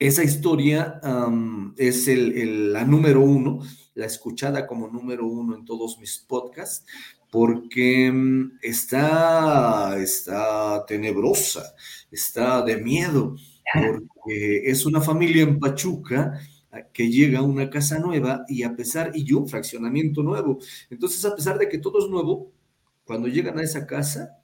[0.00, 0.98] Esa historia
[1.76, 3.60] es la número uno,
[3.92, 6.86] la escuchada como número uno en todos mis podcasts,
[7.30, 11.74] porque mm, está, está tenebrosa,
[12.10, 13.36] está de miedo,
[13.74, 16.40] porque es una familia en Pachuca
[16.94, 20.60] que llega a una casa nueva y a pesar, y un fraccionamiento nuevo.
[20.88, 22.50] Entonces, a pesar de que todo es nuevo,
[23.04, 24.39] cuando llegan a esa casa,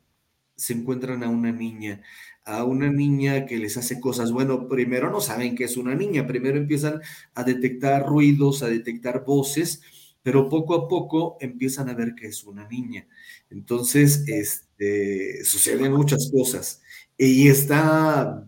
[0.56, 2.02] se encuentran a una niña,
[2.44, 4.32] a una niña que les hace cosas.
[4.32, 7.00] Bueno, primero no saben que es una niña, primero empiezan
[7.34, 9.82] a detectar ruidos, a detectar voces,
[10.22, 13.06] pero poco a poco empiezan a ver que es una niña.
[13.50, 16.82] Entonces, este, suceden muchas cosas.
[17.16, 18.44] Y está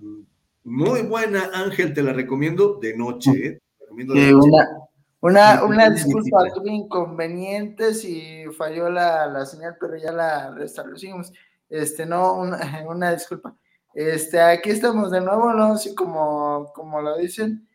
[0.64, 3.30] muy buena, Ángel, te la recomiendo de noche.
[3.46, 3.60] ¿eh?
[5.20, 11.32] una, una, disculpa, tuve inconvenientes y falló la, señal, pero ya la restablecimos.
[11.68, 12.34] Este, no,
[12.88, 13.56] una, disculpa.
[13.94, 15.76] Este, aquí estamos de nuevo, ¿no?
[15.76, 17.68] Sí, como, como lo dicen,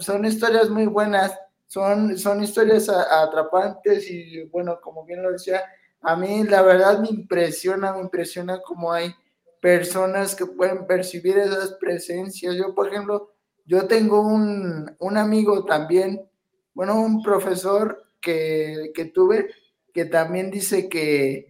[0.00, 5.62] son historias muy buenas, son, son historias atrapantes y bueno, como bien lo decía,
[6.00, 9.14] a mí la verdad me impresiona, me impresiona cómo hay
[9.60, 12.54] personas que pueden percibir esas presencias.
[12.54, 13.32] Yo, por ejemplo,
[13.66, 16.28] yo tengo un, amigo también,
[16.74, 19.50] bueno, un profesor que, tuve,
[19.92, 21.47] que también dice que,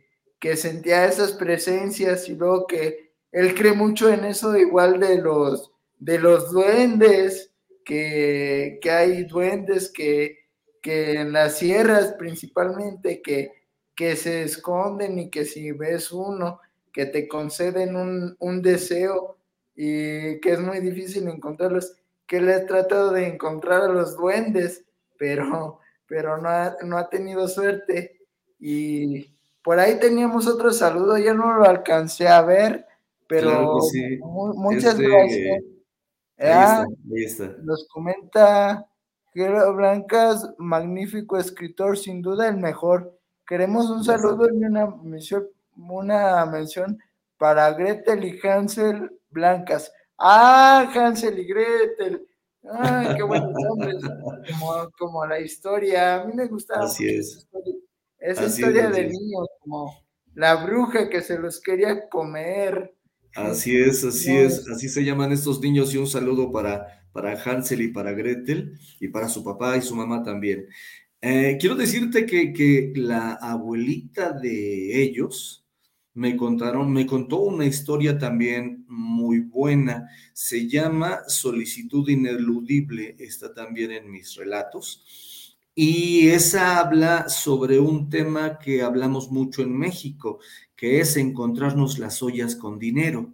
[0.57, 6.19] sentía esas presencias y luego que él cree mucho en eso igual de los, de
[6.19, 7.53] los duendes,
[7.85, 10.47] que, hay duendes que,
[10.83, 13.53] que en las sierras principalmente, que,
[13.95, 16.61] que se esconden y que si ves uno,
[16.93, 19.39] que te conceden un, un deseo
[19.75, 21.95] y que es muy difícil encontrarlos,
[22.27, 24.85] que le he tratado de encontrar a los duendes,
[25.19, 28.21] pero, pero no, ha, no ha tenido suerte.
[28.61, 29.38] Y
[29.69, 32.87] por ahí teníamos otro saludo, yo no lo alcancé a ver,
[33.27, 33.79] pero
[34.23, 35.63] muchas este, gracias.
[36.39, 38.89] Ahí está, ahí Nos comenta
[39.35, 43.21] Gero Blancas, magnífico escritor, sin duda el mejor.
[43.47, 46.99] Queremos un saludo y una mención, una mención
[47.37, 49.93] para Gretel y Hansel Blancas.
[50.17, 52.27] Ah, Hansel y Gretel.
[52.65, 53.97] Ah, qué buenos nombres.
[54.99, 56.23] Como, la historia.
[56.23, 56.81] A mí me gusta.
[56.81, 57.47] Así es.
[58.19, 59.95] Esa historia de niños, como
[60.35, 62.95] la bruja que se los quería comer.
[63.35, 67.83] Así es, así es, así se llaman estos niños y un saludo para, para Hansel
[67.83, 70.67] y para Gretel y para su papá y su mamá también.
[71.21, 75.65] Eh, quiero decirte que, que la abuelita de ellos,
[76.15, 80.09] me contaron, me contó una historia también muy buena.
[80.33, 85.05] Se llama Solicitud Ineludible, está también en mis relatos.
[85.81, 90.41] Y esa habla sobre un tema que hablamos mucho en México,
[90.75, 93.33] que es encontrarnos las ollas con dinero.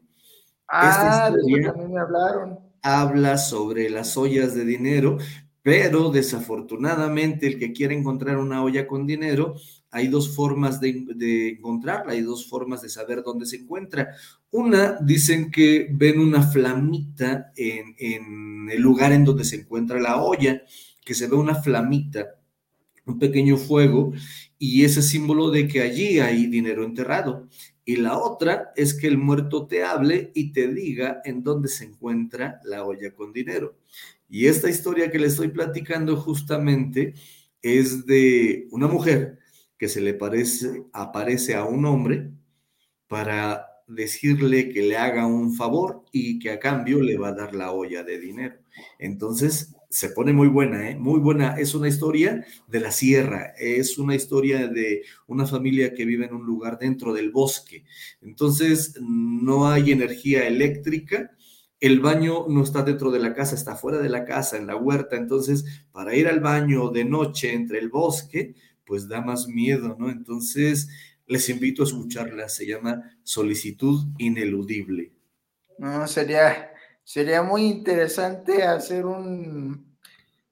[0.68, 2.58] Ah, también me hablaron.
[2.82, 5.16] Habla sobre las ollas de dinero,
[5.62, 9.54] pero desafortunadamente el que quiere encontrar una olla con dinero
[9.90, 14.10] hay dos formas de, encontrarla, hay dos formas de saber dónde se encuentra.
[14.50, 20.20] Una, dicen que ven una flamita en, en el lugar en donde se encuentra la
[20.20, 20.60] olla,
[21.04, 22.40] que se ve una flamita,
[23.06, 24.12] un pequeño fuego,
[24.58, 27.48] y ese símbolo de que allí hay dinero enterrado.
[27.84, 31.84] Y la otra es que el muerto te hable y te diga en dónde se
[31.84, 33.76] encuentra la olla con dinero.
[34.28, 37.14] Y esta historia que le estoy platicando justamente
[37.60, 39.38] es de una mujer
[39.78, 42.30] que se le parece, aparece a un hombre
[43.06, 47.54] para decirle que le haga un favor y que a cambio le va a dar
[47.54, 48.56] la olla de dinero.
[48.98, 50.96] Entonces se pone muy buena, ¿eh?
[50.96, 51.56] muy buena.
[51.58, 56.34] Es una historia de la sierra, es una historia de una familia que vive en
[56.34, 57.84] un lugar dentro del bosque.
[58.20, 61.30] Entonces no hay energía eléctrica.
[61.80, 64.76] El baño no está dentro de la casa, está fuera de la casa, en la
[64.76, 65.16] huerta.
[65.16, 70.10] Entonces, para ir al baño de noche entre el bosque, pues da más miedo, ¿no?
[70.10, 70.88] Entonces,
[71.26, 75.12] les invito a escucharla, se llama Solicitud Ineludible.
[75.78, 76.73] No, sería,
[77.04, 79.96] sería muy interesante hacer un,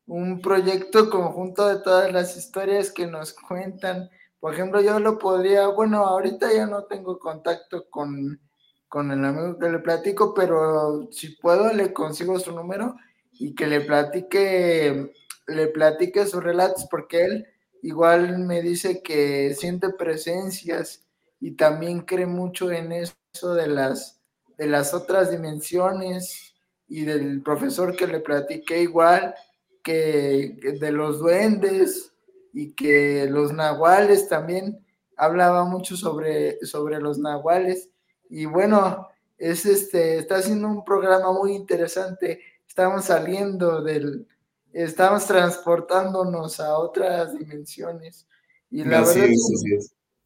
[0.07, 4.11] un proyecto conjunto de todas las historias que nos cuentan.
[4.39, 8.41] Por ejemplo, yo lo podría, bueno, ahorita ya no tengo contacto con,
[8.89, 12.97] con el amigo que le platico, pero si puedo le consigo su número
[13.33, 15.13] y que le platique,
[15.47, 17.47] le platique sus relatos, porque él
[17.83, 21.07] igual me dice que siente presencias
[21.41, 24.22] y también cree mucho en eso de las,
[24.63, 26.55] de las otras dimensiones
[26.87, 29.35] y del profesor que le platiqué igual
[29.83, 32.13] que, de los duendes
[32.53, 37.91] y que los nahuales también hablaba mucho sobre, sobre los nahuales
[38.31, 42.41] y bueno, es este, está haciendo un programa muy interesante.
[42.69, 44.29] Estamos saliendo del,
[44.73, 48.29] estamos transportándonos a otras dimensiones.
[48.71, 49.27] Y la verdad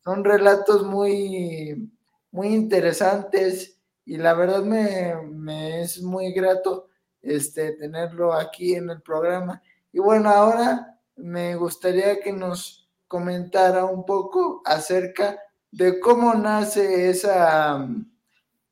[0.05, 1.91] son, relatos muy,
[2.31, 3.76] muy interesantes
[4.07, 6.89] y la verdad me, es muy grato
[7.21, 9.61] este, tenerlo aquí en el programa.
[9.93, 15.41] Y bueno, ahora me gustaría que nos comentara un poco acerca
[15.73, 17.89] de cómo nace esa,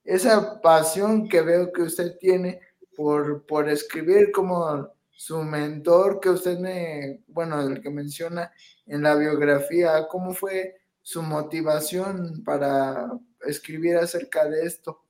[0.05, 2.61] esa pasión que veo que usted tiene
[2.97, 8.53] por, por escribir, como su mentor que usted me, bueno, el que menciona
[8.87, 13.11] en la biografía, ¿cómo fue su motivación para
[13.44, 15.04] escribir acerca de esto?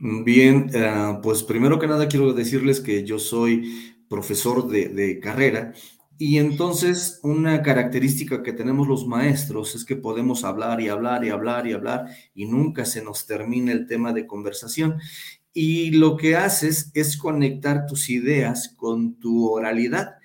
[0.00, 5.72] Bien, eh, pues primero que nada quiero decirles que yo soy profesor de carrera
[6.16, 11.30] y entonces una característica que tenemos los maestros es que podemos hablar y hablar y
[11.30, 14.98] hablar y hablar y nunca se nos termina el tema de conversación
[15.52, 20.16] y lo que haces es conectar tus ideas con tu oralidad.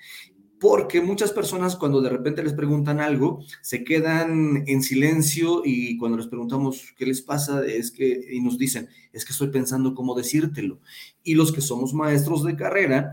[0.64, 6.18] Porque muchas personas cuando de repente les preguntan algo, se quedan en silencio y cuando
[6.18, 10.16] les preguntamos qué les pasa, es que, y nos dicen, es que estoy pensando cómo
[10.16, 10.80] decírtelo.
[11.22, 13.12] Y los que somos maestros de carrera,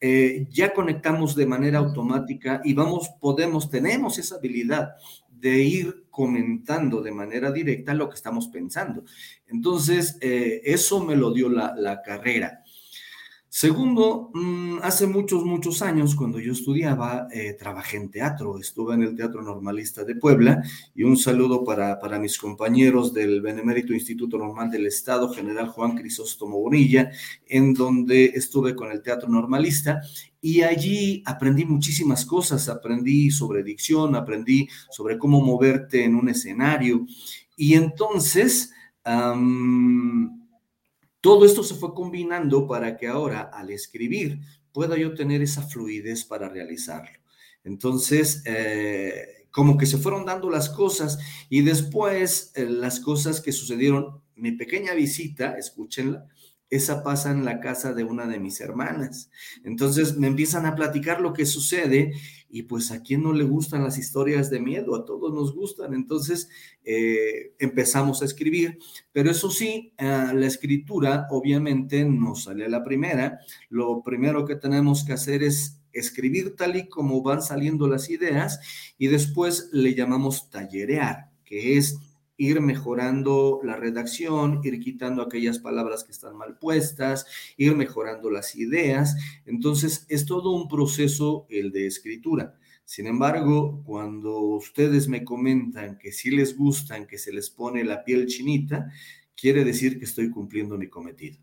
[0.00, 4.90] eh, ya conectamos de manera automática y vamos, podemos, tenemos esa habilidad
[5.28, 9.02] de ir comentando de manera directa lo que estamos pensando.
[9.48, 12.61] Entonces, eh, eso me lo dio la, carrera.
[13.54, 19.02] Segundo, mm, hace muchos, muchos años, cuando yo estudiaba, eh, trabajé en teatro, estuve en
[19.02, 20.62] el Teatro Normalista de Puebla
[20.94, 25.94] y un saludo para, para mis compañeros del Benemérito Instituto Normal del Estado, General Juan
[25.94, 27.10] Crisóstomo Bonilla,
[27.46, 30.00] en donde estuve con el Teatro Normalista.
[30.40, 37.04] Y allí aprendí muchísimas cosas, aprendí sobre dicción, aprendí sobre cómo moverte en un escenario.
[37.54, 38.72] Y entonces...
[41.22, 44.40] Todo esto se fue combinando para que ahora al escribir
[44.72, 47.16] pueda yo tener esa fluidez para realizarlo.
[47.62, 53.52] Entonces, eh, como que se fueron dando las cosas y después eh, las cosas que
[53.52, 56.26] sucedieron, mi pequeña visita, escúchenla,
[56.72, 59.30] esa pasa en la casa de una de mis hermanas.
[59.62, 62.14] Entonces me empiezan a platicar lo que sucede
[62.48, 65.92] y pues a quién no le gustan las historias de miedo, a todos nos gustan.
[65.92, 66.48] Entonces
[66.82, 68.78] eh, empezamos a escribir,
[69.12, 73.38] pero eso sí, eh, la escritura obviamente no sale a la primera.
[73.68, 78.60] Lo primero que tenemos que hacer es escribir tal y como van saliendo las ideas
[78.96, 81.98] y después le llamamos tallerear, que es
[82.36, 87.26] ir mejorando la redacción, ir quitando aquellas palabras que están mal puestas,
[87.56, 89.16] ir mejorando las ideas.
[89.46, 92.56] Entonces, es todo un proceso el de escritura.
[92.84, 98.04] Sin embargo, cuando ustedes me comentan que sí les gustan, que se les pone la
[98.04, 98.90] piel chinita,
[99.36, 101.38] quiere decir que estoy cumpliendo mi cometido.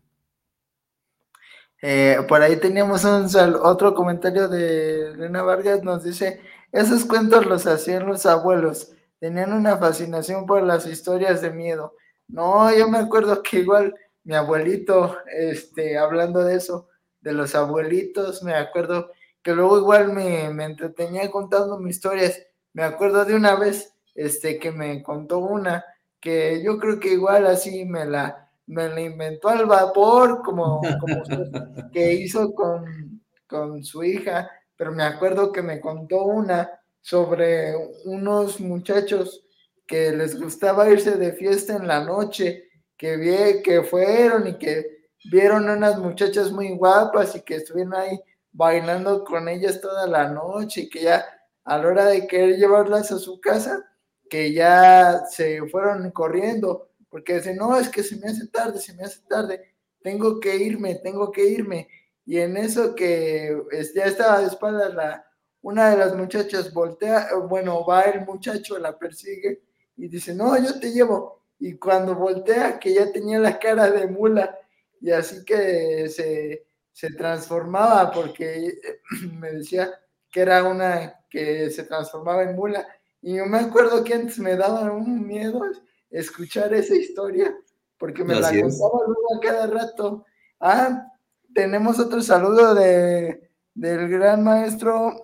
[1.82, 3.26] Eh, por ahí teníamos un
[3.62, 6.40] otro comentario de Elena Vargas, nos dice,
[6.72, 11.94] esos cuentos los hacían los abuelos tenían una fascinación por las historias de miedo.
[12.26, 13.94] No, yo me acuerdo que igual
[14.24, 16.88] mi abuelito, este, hablando de eso,
[17.20, 19.10] de los abuelitos, me acuerdo
[19.42, 22.42] que luego igual me, me entretenía contando historias.
[22.72, 25.84] Me acuerdo de una vez, este, que me contó una
[26.20, 31.22] que yo creo que igual así me la, me la inventó al vapor, como, como
[31.22, 36.70] usted, que hizo con, con su hija, pero me acuerdo que me contó una
[37.00, 37.74] sobre
[38.04, 39.44] unos muchachos
[39.86, 45.08] que les gustaba irse de fiesta en la noche, que, vi, que fueron y que
[45.24, 48.20] vieron unas muchachas muy guapas y que estuvieron ahí
[48.52, 51.24] bailando con ellas toda la noche y que ya
[51.64, 53.84] a la hora de querer llevarlas a su casa,
[54.28, 58.94] que ya se fueron corriendo, porque dicen, no, es que se me hace tarde, se
[58.94, 61.88] me hace tarde, tengo que irme, tengo que irme.
[62.24, 63.60] Y en eso que
[63.94, 65.29] ya estaba de espaldas la,
[65.62, 69.62] una de las muchachas voltea, bueno, va el muchacho, la persigue
[69.96, 71.42] y dice, no, yo te llevo.
[71.58, 74.58] Y cuando voltea, que ya tenía la cara de mula,
[75.00, 78.78] y así que se, se transformaba, porque
[79.38, 79.90] me decía
[80.30, 82.86] que era una que se transformaba en mula.
[83.20, 85.60] Y yo me acuerdo que antes me daba un miedo
[86.08, 87.54] escuchar esa historia,
[87.98, 90.24] porque me la contaba luego a cada rato.
[90.58, 91.06] Ah,
[91.52, 95.22] tenemos otro saludo de del gran maestro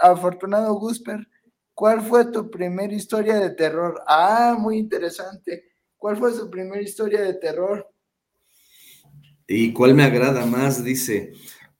[0.00, 1.26] Afortunado Gusper.
[1.74, 4.02] ¿Cuál fue tu primera historia de terror?
[4.06, 5.64] Ah, muy interesante.
[5.96, 7.90] ¿Cuál fue su primera historia de terror?
[9.46, 10.84] ¿Y cuál me agrada más?
[10.84, 11.32] Dice,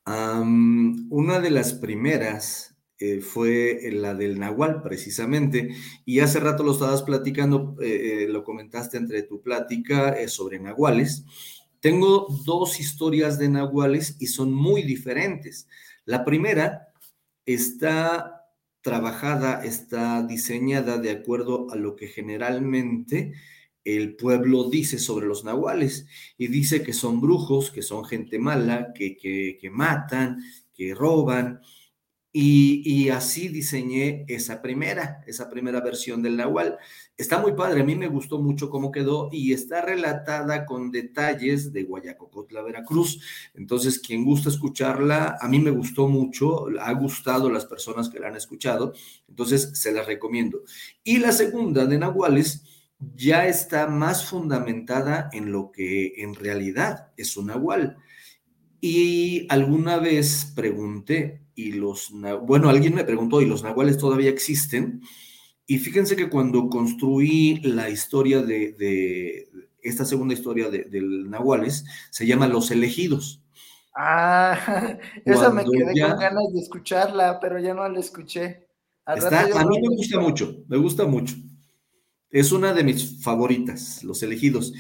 [0.05, 5.71] una de las primeras eh, fue la del Nahual, precisamente,
[6.05, 11.25] y hace rato lo estabas platicando, eh, eh, lo comentaste entre tu plática sobre Nahuales.
[11.81, 15.67] Tengo dos historias de nahuales y son muy diferentes.
[16.05, 16.90] La primera
[17.55, 18.47] está
[18.83, 23.35] trabajada, está diseñada de acuerdo a lo que generalmente
[23.85, 28.93] el pueblo dice sobre los nahuales y dice que son brujos, que son gente mala,
[28.95, 30.43] que, que, matan,
[30.75, 31.61] que roban.
[32.33, 36.79] Y, y, así diseñé esa primera, esa primera versión del Nahual.
[37.21, 41.71] Está muy padre, a mí me gustó mucho cómo quedó y está relatada con detalles
[41.71, 43.21] de Guayacocotla, Veracruz.
[43.53, 48.29] Entonces, quien gusta escucharla, a mí me gustó mucho, ha gustado las personas que la
[48.29, 48.95] han escuchado,
[49.29, 50.63] entonces se las recomiendo.
[51.05, 52.65] Y la segunda de Nahuales
[53.15, 57.99] ya está más fundamentada en lo que en realidad es un Nahual.
[58.81, 62.15] Y alguna vez pregunté, y los,
[62.47, 65.03] bueno, alguien me preguntó, ¿y los Nahuales todavía existen?
[65.71, 69.49] Y fíjense que cuando construí la historia de,
[69.81, 73.41] esta segunda historia de, del Nahuales, se llama Los Elegidos.
[73.95, 74.59] Ah,
[75.25, 78.67] esa me quedé con ganas de escucharla, pero ya no la escuché.
[79.05, 81.37] a mí me gusta mucho, me gusta mucho.
[82.31, 84.73] Es una de mis favoritas, Los Elegidos.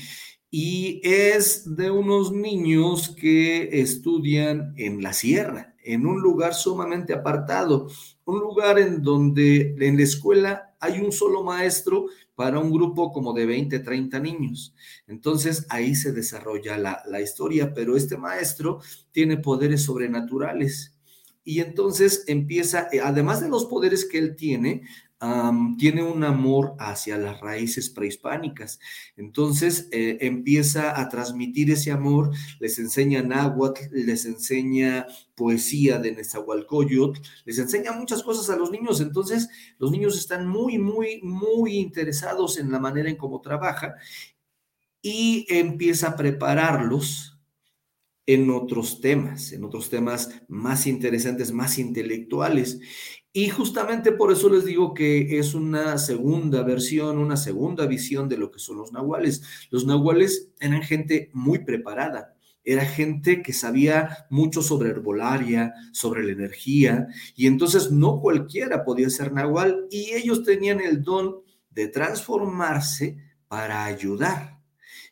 [0.50, 7.86] y es de unos niños que estudian en la sierra, en un lugar sumamente apartado,
[8.24, 13.32] un lugar en donde en la escuela hay un solo maestro para un grupo como
[13.32, 14.74] de 20, 30 niños.
[15.06, 18.80] Entonces ahí se desarrolla la, la historia, pero este maestro
[19.12, 20.94] tiene poderes sobrenaturales.
[21.44, 24.82] Y entonces empieza, eh, además de los poderes que él tiene,
[25.76, 28.80] tiene un amor hacia las raíces prehispánicas.
[29.16, 37.20] Entonces eh, empieza a transmitir ese amor, les enseña náhuatl, les enseña poesía de Nezahualcóyotl,
[37.44, 39.00] les enseña muchas cosas a los niños.
[39.02, 43.96] Entonces los niños están muy, muy, muy interesados en la manera en cómo trabaja
[45.02, 47.38] y empieza a prepararlos
[48.26, 52.80] en otros temas, en otros temas más interesantes, más intelectuales.
[53.32, 58.36] Y justamente por eso les digo que es una segunda versión, una segunda visión de
[58.36, 59.42] lo que son los nahuales.
[59.70, 66.32] Los nahuales eran gente muy preparada, era gente que sabía mucho sobre herbolaria, sobre la
[66.32, 67.06] energía,
[67.36, 71.36] y entonces no cualquiera podía ser nahual, y ellos tenían el don
[71.70, 73.16] de transformarse
[73.46, 74.58] para ayudar.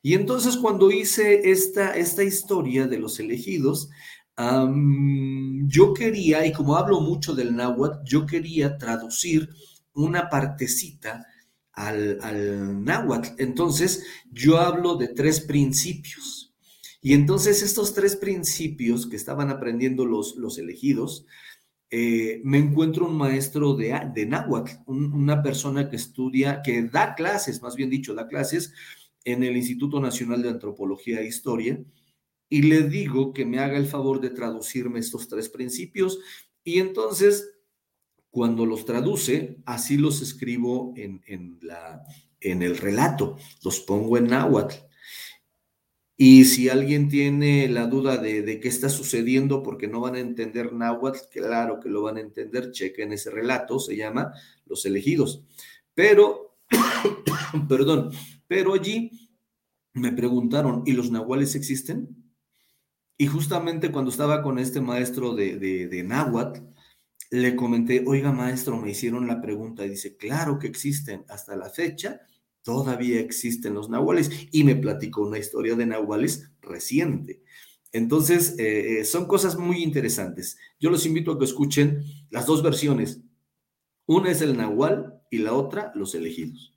[0.02, 3.90] Y entonces cuando hice esta, esta historia de los elegidos,
[4.38, 9.48] yo quería, y como hablo mucho del náhuatl, yo quería traducir
[9.94, 11.26] una partecita
[11.72, 13.30] al, náhuatl.
[13.38, 16.54] Entonces, yo hablo de tres principios.
[17.00, 21.26] Y entonces estos tres principios que estaban aprendiendo los, los elegidos,
[21.90, 27.62] eh, me encuentro un maestro de, de náhuatl, una persona que estudia, que da clases,
[27.62, 28.72] más bien dicho, da clases
[29.24, 31.80] en el Instituto Nacional de Antropología e Historia,
[32.48, 36.18] y le digo que me haga el favor de traducirme estos tres principios
[36.64, 37.58] y entonces
[38.30, 42.04] cuando los traduce, así los escribo en, la,
[42.40, 44.74] en el relato, los pongo en náhuatl.
[46.16, 50.20] Y si alguien tiene la duda de, de, qué está sucediendo porque no van a
[50.20, 54.32] entender náhuatl, claro que lo van a entender, chequen ese relato, se llama
[54.66, 55.44] Los elegidos.
[55.94, 56.58] Pero,
[57.68, 58.10] perdón,
[58.46, 59.30] pero allí
[59.94, 62.27] me preguntaron, ¿y los nahuales existen?
[63.18, 66.60] Y justamente cuando estaba con este maestro de, de, náhuatl,
[67.30, 71.68] le comenté, oiga maestro, me hicieron la pregunta y dice, claro que existen, hasta la
[71.68, 72.20] fecha
[72.62, 77.42] todavía existen los nahuales y me platicó una historia de nahuales reciente.
[77.92, 80.58] Entonces, eh, eh, son cosas muy interesantes.
[80.78, 83.20] Yo los invito a que escuchen las dos versiones.
[84.06, 86.72] Una es el nahual y la otra los elegidos.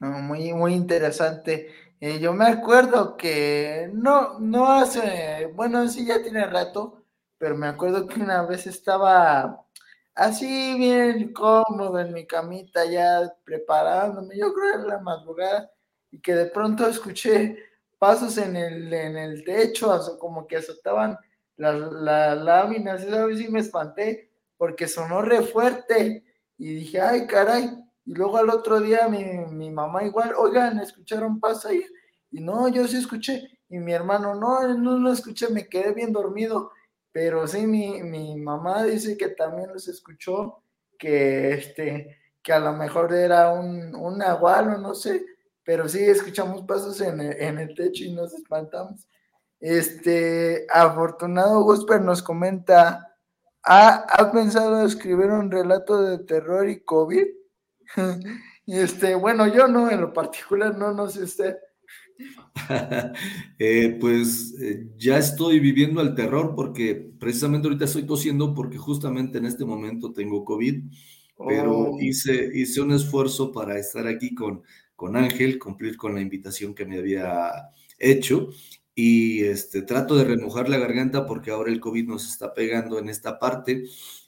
[0.00, 1.68] muy, muy interesante.
[2.02, 7.04] Eh, yo me acuerdo que no, no hace, bueno, sí ya tiene rato,
[7.36, 9.66] pero me acuerdo que una vez estaba
[10.14, 15.70] así bien cómodo en mi camita ya preparándome, yo creo era la madrugada,
[16.10, 17.58] y que de pronto escuché
[17.98, 21.18] pasos en el, en el techo, como que azotaban
[21.56, 26.24] las, las láminas, esa vez sí me espanté, porque sonó re fuerte,
[26.56, 27.70] y dije, ay, caray,
[28.10, 31.86] y luego al otro día mi, mi mamá igual, oigan, escucharon paso ahí.
[32.32, 33.60] Y no, yo sí escuché.
[33.68, 36.72] Y mi hermano, no, no lo escuché, me quedé bien dormido.
[37.12, 40.64] Pero sí, mi, mi mamá dice que también los escuchó,
[40.98, 45.24] que, este, que a lo mejor era un, un o no sé.
[45.62, 49.06] Pero sí, escuchamos pasos en el, en el techo y nos espantamos.
[49.60, 53.16] Este, afortunado Gusper nos comenta,
[53.62, 57.38] ¿ha, pensado escribir un relato de terror y COVID?
[58.66, 61.56] y este, bueno, yo no, en lo particular, no, no sé usted.
[63.58, 69.38] Eh, pues eh, ya estoy viviendo el terror porque precisamente ahorita estoy tosiendo porque justamente
[69.38, 70.84] en este momento tengo COVID,
[71.48, 72.00] pero oh.
[72.00, 74.62] hice, hice un esfuerzo para estar aquí con,
[74.96, 77.50] con Ángel, cumplir con la invitación que me había
[77.98, 78.50] hecho
[78.94, 83.08] y este, trato de remojar la garganta porque ahora el COVID nos está pegando en
[83.08, 83.84] esta parte,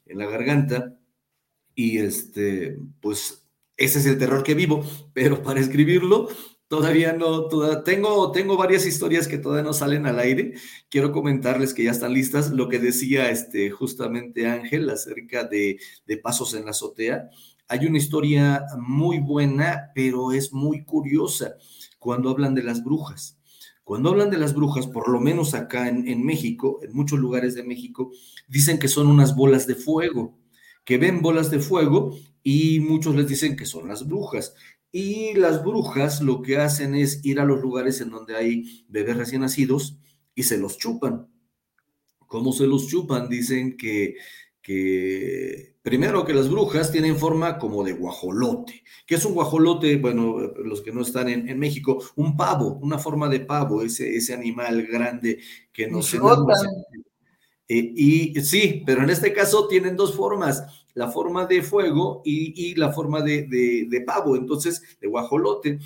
[0.06, 0.96] en la garganta
[1.74, 3.41] y este, pues
[3.84, 6.28] ese es el terror que vivo, pero para escribirlo
[6.72, 7.48] Todavía no,
[7.84, 10.54] tengo, tengo varias historias que todavía no salen al aire.
[10.88, 12.50] Quiero comentarles que ya están listas.
[12.50, 17.28] Lo que decía este, justamente Ángel acerca de, de Pasos en la Azotea.
[17.68, 21.56] Hay una historia muy buena, pero es muy curiosa
[21.98, 23.38] cuando hablan de las brujas.
[23.84, 27.54] Cuando hablan de las brujas, por lo menos acá en, en México, en muchos lugares
[27.54, 28.12] de México,
[28.48, 30.38] dicen que son unas bolas de fuego,
[30.84, 34.54] que ven bolas de fuego y muchos les dicen que son las brujas.
[34.90, 39.16] Y las brujas lo que hacen es ir a los lugares en donde hay bebés
[39.16, 39.98] recién nacidos
[40.34, 41.28] y se los chupan.
[42.26, 43.28] ¿Cómo se los chupan?
[43.28, 44.16] Dicen que,
[44.60, 48.82] que primero que las brujas tienen forma como de guajolote.
[49.06, 49.96] ¿Qué es un guajolote?
[49.96, 54.34] Bueno, los que no están en, México, un pavo, una forma de pavo, ese, ese
[54.34, 55.40] animal grande
[55.72, 56.14] que nos...
[57.72, 60.62] Eh, y sí, pero en este caso tienen dos formas,
[60.92, 63.46] la forma de fuego y, la forma de,
[63.88, 65.78] de, pavo, entonces de guajolote,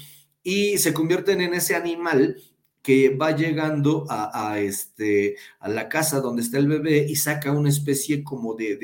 [0.42, 2.42] y se convierten en ese animal
[2.82, 7.68] que va llegando a, este, a la casa donde está el bebé y saca una
[7.68, 8.76] especie como de,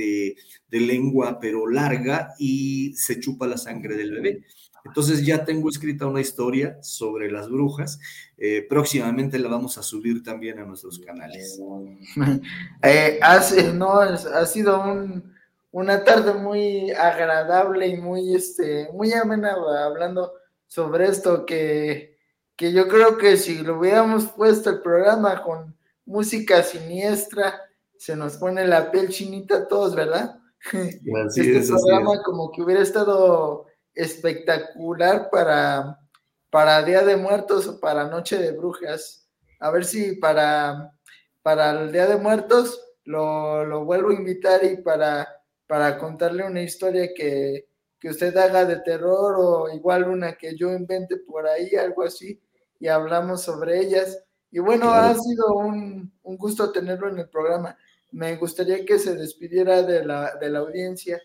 [0.68, 4.44] de, lengua, pero larga, y se chupa la sangre del bebé.
[4.85, 8.01] Entonces ya tengo escrita una historia sobre las brujas.
[8.37, 11.61] Eh, próximamente la vamos a subir también a nuestros canales.
[12.83, 13.20] Eh,
[13.74, 14.83] no, ha sido
[15.70, 19.55] una tarde muy agradable y muy, este, muy amena
[19.85, 20.33] hablando
[20.66, 22.12] sobre esto que
[22.62, 27.61] que yo creo que si lo hubiéramos puesto el programa con música siniestra,
[27.97, 30.39] se nos pone la piel chinita a todos, ¿verdad?
[30.72, 35.99] este programa como que hubiera estado espectacular para,
[36.51, 39.28] para Día de Muertos o para Noche de Brujas.
[39.61, 40.93] A ver si para,
[41.43, 45.28] para el Día de Muertos lo, lo vuelvo a invitar y para,
[45.66, 47.68] para contarle una historia que,
[48.03, 52.43] que usted haga de terror o igual una que yo invente por ahí, algo así,
[52.80, 54.18] y hablamos sobre ellas.
[54.51, 57.78] Y bueno, ha sido un, un, gusto tenerlo en el programa.
[58.11, 61.22] Me gustaría que se despidiera de la, de la audiencia.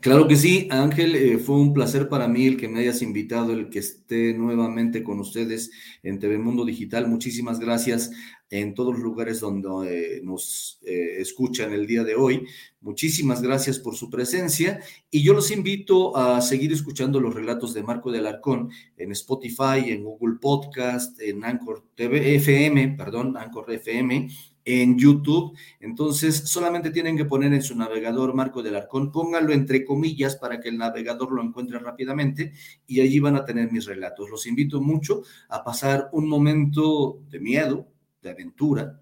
[0.00, 3.52] Claro que sí, Ángel, eh, fue un placer para mí el que me hayas invitado,
[3.52, 5.70] el que esté nuevamente con ustedes
[6.02, 7.08] en TV Mundo Digital.
[7.08, 8.10] Muchísimas gracias
[8.50, 12.46] en todos los lugares donde eh, nos eh, escuchan el día de hoy.
[12.80, 14.80] Muchísimas gracias por su presencia
[15.10, 19.88] y yo los invito a seguir escuchando los relatos de Marco de Alarcón en Spotify,
[19.88, 24.28] en Google Podcast, en Anchor TV FM, perdón, Anchor FM
[24.64, 25.56] en YouTube.
[25.80, 30.60] Entonces, solamente tienen que poner en su navegador Marco del Arcón, pónganlo entre comillas para
[30.60, 32.52] que el navegador lo encuentre rápidamente
[32.86, 34.30] y allí van a tener mis relatos.
[34.30, 37.88] Los invito mucho a pasar un momento de miedo,
[38.22, 39.00] de aventura,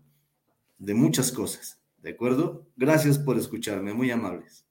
[0.79, 1.81] de muchas cosas.
[1.99, 2.67] ¿De acuerdo?
[2.77, 4.67] Gracias por escucharme, muy amables.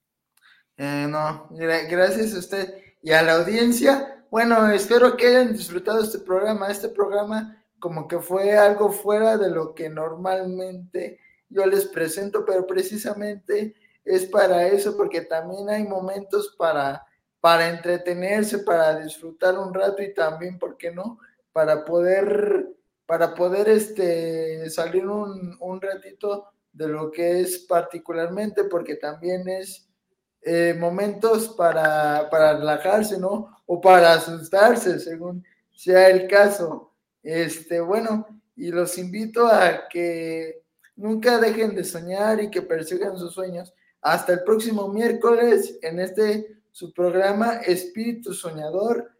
[0.75, 4.25] Eh, no, gracias a usted y a la audiencia.
[4.29, 6.67] Bueno, espero que hayan disfrutado este programa.
[6.67, 11.19] Este programa como que fue algo fuera de lo que normalmente
[11.49, 13.75] yo les presento, pero precisamente
[14.05, 17.05] es para eso, porque también hay momentos para,
[17.41, 21.19] para entretenerse, para disfrutar un rato y también, ¿por qué no?
[21.51, 22.69] Para poder,
[23.05, 29.89] para poder este, salir un, un ratito de lo que es particularmente, porque también es
[30.43, 33.61] eh, momentos para, para relajarse, ¿no?
[33.65, 36.90] O para asustarse, según sea el caso.
[37.23, 40.63] Este, bueno, y los invito a que
[40.95, 43.73] nunca dejen de soñar y que persigan sus sueños.
[44.01, 49.11] Hasta el próximo miércoles en este su programa Espíritu Soñador,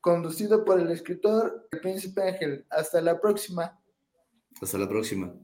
[0.00, 2.66] conducido por el escritor El Príncipe Ángel.
[2.70, 3.80] Hasta la próxima.
[4.60, 5.34] Hasta la próxima.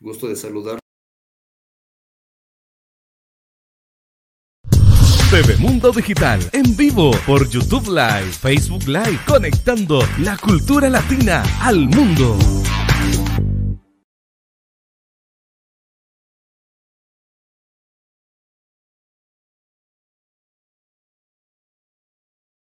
[0.00, 0.80] Gusto de saludar.
[5.42, 11.88] TV Mundo Digital en vivo por YouTube Live, Facebook Live, conectando la cultura latina al
[11.88, 12.36] mundo.